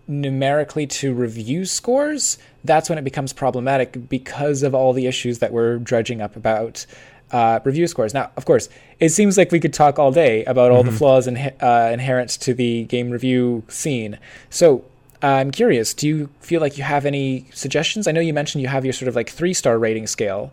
numerically 0.07 0.87
to 0.87 1.13
review 1.13 1.65
scores, 1.65 2.39
that's 2.65 2.89
when 2.89 2.99
it 2.99 3.05
becomes 3.05 3.33
problematic 3.33 4.09
because 4.09 4.63
of 4.63 4.75
all 4.75 4.93
the 4.93 5.07
issues 5.07 5.41
that 5.41 5.53
we're 5.53 5.79
dredging 5.79 6.23
up 6.23 6.35
about 6.37 6.87
uh, 7.31 7.61
review 7.65 7.87
scores. 7.87 8.15
Now, 8.15 8.31
of 8.37 8.45
course, 8.45 8.69
it 9.01 9.11
seems 9.11 9.37
like 9.37 9.53
we 9.53 9.61
could 9.61 9.75
talk 9.75 9.99
all 9.99 10.11
day 10.11 10.45
about 10.45 10.71
all 10.71 10.83
the 10.83 10.93
flaws 10.93 11.27
inhe- 11.27 11.63
uh, 11.63 11.93
inherent 11.93 12.31
to 12.31 12.55
the 12.55 12.85
game 12.85 13.11
review 13.11 13.65
scene. 13.69 14.19
So, 14.49 14.85
I'm 15.23 15.51
curious, 15.51 15.95
do 15.95 16.07
you 16.07 16.29
feel 16.41 16.61
like 16.61 16.79
you 16.79 16.85
have 16.85 17.05
any 17.05 17.47
suggestions? 17.53 18.07
I 18.07 18.13
know 18.13 18.21
you 18.21 18.33
mentioned 18.33 18.63
you 18.63 18.69
have 18.69 18.85
your 18.85 18.93
sort 18.93 19.09
of 19.09 19.17
like 19.17 19.29
three 19.31 19.53
star 19.55 19.79
rating 19.79 20.07
scale, 20.07 20.53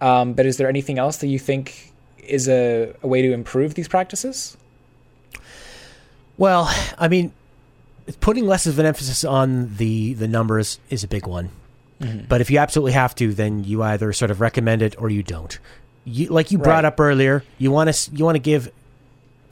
um, 0.00 0.32
but 0.32 0.44
is 0.46 0.56
there 0.56 0.68
anything 0.68 0.98
else 0.98 1.18
that 1.18 1.28
you 1.28 1.38
think 1.38 1.92
is 2.18 2.48
a, 2.48 2.94
a 3.02 3.06
way 3.06 3.22
to 3.22 3.32
improve 3.32 3.74
these 3.74 3.88
practices? 3.88 4.56
Well, 6.38 6.72
I 6.98 7.08
mean, 7.08 7.32
putting 8.20 8.46
less 8.46 8.66
of 8.66 8.78
an 8.78 8.86
emphasis 8.86 9.24
on 9.24 9.76
the 9.76 10.14
the 10.14 10.26
numbers 10.28 10.78
is 10.90 11.04
a 11.04 11.08
big 11.08 11.26
one. 11.26 11.50
Mm-hmm. 12.00 12.24
But 12.28 12.40
if 12.40 12.50
you 12.50 12.58
absolutely 12.58 12.92
have 12.92 13.14
to, 13.16 13.32
then 13.32 13.64
you 13.64 13.82
either 13.82 14.12
sort 14.12 14.30
of 14.30 14.40
recommend 14.40 14.82
it 14.82 15.00
or 15.00 15.08
you 15.10 15.22
don't. 15.22 15.56
You, 16.04 16.26
like 16.28 16.50
you 16.50 16.58
brought 16.58 16.82
Right. 16.82 16.84
up 16.86 16.98
earlier, 16.98 17.44
you 17.58 17.70
want 17.70 17.92
to 17.92 18.10
you 18.16 18.24
want 18.24 18.34
to 18.34 18.40
give 18.40 18.72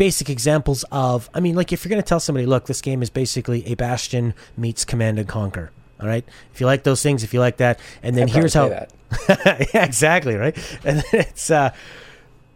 basic 0.00 0.30
examples 0.30 0.82
of. 0.90 1.28
I 1.34 1.40
mean, 1.40 1.54
like 1.54 1.74
if 1.74 1.84
you're 1.84 1.90
going 1.90 2.02
to 2.02 2.08
tell 2.08 2.20
somebody, 2.20 2.46
look, 2.46 2.64
this 2.64 2.80
game 2.80 3.02
is 3.02 3.10
basically 3.10 3.66
a 3.66 3.74
Bastion 3.74 4.32
meets 4.56 4.86
Command 4.86 5.18
and 5.18 5.28
Conquer. 5.28 5.70
All 6.00 6.08
right, 6.08 6.24
if 6.54 6.60
you 6.60 6.66
like 6.66 6.84
those 6.84 7.02
things, 7.02 7.22
if 7.22 7.34
you 7.34 7.40
like 7.40 7.58
that, 7.58 7.78
and 8.02 8.16
then 8.16 8.24
I'd 8.24 8.30
here's 8.34 8.54
how. 8.54 8.70
that. 8.70 8.90
yeah, 9.74 9.84
exactly 9.84 10.34
right. 10.36 10.56
And 10.84 11.00
then 11.00 11.20
it's. 11.20 11.50
uh 11.50 11.72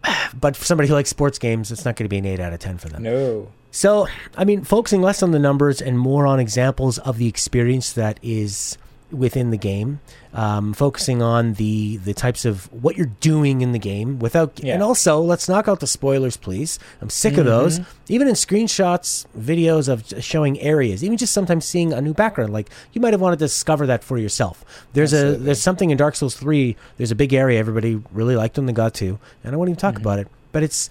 but 0.41 0.57
for 0.57 0.65
somebody 0.65 0.89
who 0.89 0.95
likes 0.95 1.11
sports 1.11 1.39
games, 1.39 1.71
it's 1.71 1.85
not 1.85 1.97
going 1.97 2.07
to 2.07 2.09
be 2.09 2.17
an 2.17 2.25
eight 2.25 2.41
out 2.41 2.55
of 2.55 2.61
ten 2.61 2.79
for 2.79 2.89
them. 2.89 3.03
No. 3.03 3.53
So, 3.71 4.07
I 4.37 4.45
mean, 4.45 4.65
focusing 4.65 5.03
less 5.03 5.23
on 5.23 5.33
the 5.33 5.39
numbers 5.39 5.83
and 5.83 5.99
more 5.99 6.27
on 6.27 6.41
examples 6.41 6.99
of 6.99 7.19
the 7.19 7.27
experience 7.27 7.93
that 7.93 8.19
is 8.23 8.79
within 9.11 9.51
the 9.51 9.59
game, 9.59 10.01
um, 10.35 10.73
focusing 10.75 11.23
on 11.23 11.55
the 11.55 11.97
the 11.99 12.13
types 12.13 12.45
of 12.45 12.65
what 12.83 12.97
you're 12.97 13.11
doing 13.21 13.61
in 13.61 13.71
the 13.73 13.79
game 13.79 14.19
without, 14.19 14.59
Yeah. 14.63 14.75
and 14.75 14.83
also 14.83 15.21
let's 15.21 15.49
knock 15.49 15.69
out 15.69 15.79
the 15.81 15.87
spoilers, 15.87 16.37
please. 16.37 16.79
I'm 17.01 17.09
sick 17.09 17.37
of 17.39 17.45
those. 17.47 17.81
Even 18.09 18.27
in 18.29 18.35
screenshots, 18.35 19.27
videos 19.39 19.89
of 19.89 20.23
showing 20.23 20.61
areas, 20.61 21.05
even 21.05 21.17
just 21.17 21.33
sometimes 21.33 21.65
seeing 21.65 21.93
a 21.93 22.01
new 22.01 22.13
background, 22.13 22.53
like 22.53 22.69
you 22.93 23.01
might 23.01 23.13
have 23.15 23.21
wanted 23.21 23.39
to 23.39 23.45
discover 23.45 23.87
that 23.87 24.03
for 24.03 24.19
yourself. 24.19 24.65
There's 24.93 25.13
a 25.15 25.37
there's 25.37 25.63
something 25.63 25.91
in 25.91 25.97
Dark 25.97 26.17
Souls 26.17 26.35
three. 26.35 26.77
There's 26.99 27.13
a 27.13 27.17
big 27.17 27.33
area 27.33 27.59
everybody 27.61 28.03
really 28.13 28.35
liked 28.37 28.57
when 28.57 28.67
they 28.67 28.73
got 28.73 28.93
to, 28.95 29.19
and 29.45 29.55
I 29.55 29.57
won't 29.57 29.69
even 29.71 29.79
talk 29.79 29.97
about 29.97 30.19
it, 30.19 30.29
but 30.53 30.63
it's. 30.63 30.91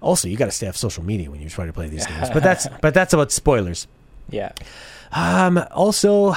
Also, 0.00 0.28
you 0.28 0.36
got 0.36 0.44
to 0.44 0.52
stay 0.52 0.68
off 0.68 0.76
social 0.76 1.02
media 1.02 1.28
when 1.28 1.40
you 1.40 1.48
try 1.48 1.66
to 1.66 1.72
play 1.72 1.88
these 1.88 2.06
games. 2.06 2.30
But 2.30 2.44
that's 2.44 2.68
but 2.82 2.94
that's 2.94 3.12
about 3.12 3.32
spoilers. 3.32 3.88
Yeah. 4.30 4.52
Um, 5.10 5.58
also, 5.72 6.34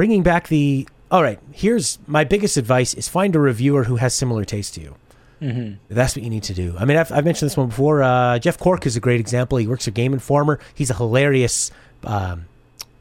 bringing 0.00 0.22
back 0.22 0.48
the. 0.48 0.88
All 1.10 1.22
right, 1.22 1.38
here's 1.52 1.98
my 2.06 2.24
biggest 2.24 2.56
advice: 2.56 2.94
is 2.94 3.06
find 3.06 3.36
a 3.36 3.38
reviewer 3.38 3.84
who 3.84 3.96
has 3.96 4.14
similar 4.14 4.46
taste 4.46 4.72
to 4.76 4.80
you. 4.80 4.94
Mm-hmm. 5.42 5.94
That's 5.94 6.16
what 6.16 6.22
you 6.24 6.30
need 6.30 6.44
to 6.44 6.54
do. 6.54 6.74
I 6.78 6.86
mean, 6.86 6.96
I've, 6.96 7.12
I've 7.12 7.26
mentioned 7.26 7.50
this 7.50 7.56
one 7.58 7.68
before. 7.68 8.02
Uh, 8.02 8.38
Jeff 8.38 8.56
Cork 8.56 8.86
is 8.86 8.96
a 8.96 9.00
great 9.00 9.20
example. 9.20 9.58
He 9.58 9.66
works 9.66 9.84
for 9.84 9.90
Game 9.90 10.14
Informer. 10.14 10.58
He's 10.74 10.88
a 10.88 10.94
hilarious 10.94 11.70
um, 12.04 12.46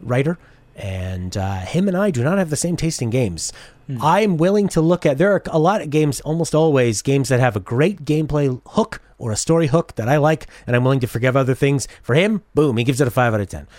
writer, 0.02 0.38
and 0.76 1.38
uh, 1.38 1.60
him 1.60 1.88
and 1.88 1.96
I 1.96 2.12
do 2.12 2.22
not 2.22 2.38
have 2.38 2.50
the 2.50 2.58
same 2.58 2.76
taste 2.76 3.02
in 3.02 3.12
games. 3.12 3.54
I'm 4.02 4.36
willing 4.36 4.68
to 4.70 4.82
look 4.82 5.06
at. 5.06 5.18
There 5.18 5.32
are 5.32 5.42
a 5.50 5.58
lot 5.58 5.82
of 5.82 5.90
games, 5.90 6.20
almost 6.20 6.54
always 6.54 7.02
games 7.02 7.30
that 7.30 7.40
have 7.40 7.56
a 7.56 7.62
great 7.62 8.04
gameplay 8.04 8.62
hook 8.68 9.02
or 9.18 9.32
a 9.32 9.38
story 9.38 9.68
hook 9.68 9.96
that 9.96 10.10
I 10.10 10.18
like, 10.18 10.48
and 10.68 10.76
I'm 10.76 10.84
willing 10.84 11.00
to 11.00 11.08
forgive 11.08 11.38
other 11.38 11.56
things. 11.56 11.88
For 12.02 12.14
him, 12.14 12.44
boom, 12.54 12.76
he 12.76 12.84
gives 12.84 13.00
it 13.00 13.08
a 13.08 13.12
five 13.12 13.34
out 13.34 13.40
of 13.40 13.48
ten. 13.48 13.70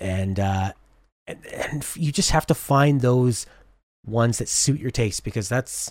And 0.00 0.40
uh, 0.40 0.72
and, 1.26 1.44
and 1.46 1.96
you 1.96 2.12
just 2.12 2.30
have 2.30 2.46
to 2.46 2.54
find 2.54 3.00
those 3.00 3.46
ones 4.06 4.38
that 4.38 4.48
suit 4.48 4.80
your 4.80 4.90
taste 4.90 5.24
because 5.24 5.48
that's 5.48 5.90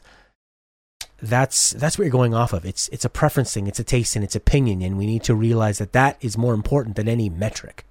that's 1.22 1.72
that's 1.72 1.98
what 1.98 2.04
you're 2.04 2.12
going 2.12 2.34
off 2.34 2.54
of. 2.54 2.65
It's 2.65 2.89
it's 2.89 3.06
a 3.06 3.10
preference 3.10 3.54
thing, 3.54 3.67
it's 3.67 3.80
a 3.80 3.84
taste 3.84 4.15
and 4.15 4.24
it's 4.24 4.36
opinion, 4.36 4.82
and 4.82 4.98
we 4.98 5.06
need 5.06 5.24
to 5.24 5.36
realize 5.36 5.78
that 5.78 5.93
that 5.93 6.17
is 6.22 6.38
more 6.38 6.54
important 6.54 6.96
than 6.96 7.08
any 7.08 7.30
metric. 7.30 7.86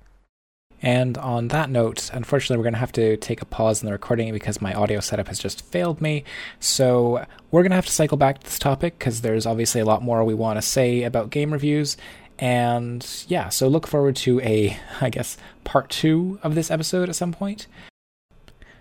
And 0.84 1.16
on 1.16 1.48
that 1.48 1.70
note, 1.70 2.10
unfortunately, 2.12 2.56
we're 2.56 2.64
going 2.64 2.74
to 2.74 2.80
have 2.80 2.92
to 2.92 3.16
take 3.18 3.40
a 3.40 3.44
pause 3.44 3.80
in 3.80 3.86
the 3.86 3.92
recording 3.92 4.32
because 4.32 4.60
my 4.60 4.74
audio 4.74 4.98
setup 4.98 5.28
has 5.28 5.38
just 5.38 5.64
failed 5.64 6.00
me. 6.00 6.24
So 6.58 7.24
we're 7.52 7.62
going 7.62 7.70
to 7.70 7.76
have 7.76 7.86
to 7.86 7.92
cycle 7.92 8.18
back 8.18 8.40
to 8.40 8.44
this 8.44 8.58
topic 8.58 8.98
because 8.98 9.20
there's 9.20 9.46
obviously 9.46 9.80
a 9.80 9.84
lot 9.84 10.02
more 10.02 10.24
we 10.24 10.34
want 10.34 10.58
to 10.58 10.62
say 10.62 11.04
about 11.04 11.30
game 11.30 11.52
reviews. 11.52 11.96
And 12.42 13.06
yeah, 13.28 13.50
so 13.50 13.68
look 13.68 13.86
forward 13.86 14.16
to 14.16 14.40
a, 14.40 14.76
I 15.00 15.10
guess, 15.10 15.38
part 15.62 15.90
two 15.90 16.40
of 16.42 16.56
this 16.56 16.72
episode 16.72 17.08
at 17.08 17.14
some 17.14 17.32
point. 17.32 17.68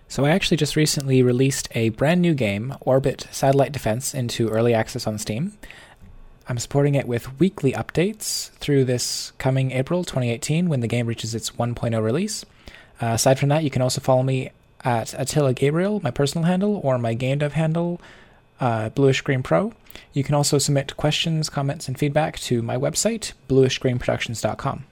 So 0.07 0.25
I 0.25 0.31
actually 0.31 0.57
just 0.57 0.75
recently 0.75 1.21
released 1.21 1.67
a 1.75 1.89
brand 1.89 2.23
new 2.23 2.33
game, 2.33 2.73
Orbit 2.81 3.27
Satellite 3.29 3.71
Defense, 3.71 4.15
into 4.15 4.49
early 4.49 4.73
access 4.73 5.05
on 5.05 5.19
Steam. 5.19 5.59
I'm 6.49 6.57
supporting 6.57 6.95
it 6.95 7.07
with 7.07 7.39
weekly 7.39 7.73
updates 7.73 8.49
through 8.53 8.85
this 8.85 9.31
coming 9.37 9.69
April 9.73 10.03
2018 10.03 10.67
when 10.67 10.79
the 10.79 10.87
game 10.87 11.05
reaches 11.05 11.35
its 11.35 11.51
1.0 11.51 12.03
release. 12.03 12.43
Uh, 12.99 13.09
aside 13.13 13.37
from 13.37 13.49
that, 13.49 13.63
you 13.63 13.69
can 13.69 13.83
also 13.83 14.01
follow 14.01 14.23
me 14.23 14.49
at 14.83 15.13
Attila 15.13 15.53
Gabriel, 15.53 15.99
my 16.01 16.09
personal 16.09 16.47
handle, 16.47 16.81
or 16.83 16.97
my 16.97 17.13
game 17.13 17.37
dev 17.37 17.53
handle, 17.53 18.01
uh, 18.61 18.89
Bluish 18.89 19.21
Green 19.21 19.43
Pro. 19.43 19.73
You 20.13 20.23
can 20.23 20.35
also 20.35 20.57
submit 20.57 20.95
questions, 20.95 21.49
comments, 21.49 21.87
and 21.87 21.99
feedback 21.99 22.39
to 22.39 22.61
my 22.61 22.77
website, 22.77 23.33
bluishgreenproductions.com. 23.49 24.85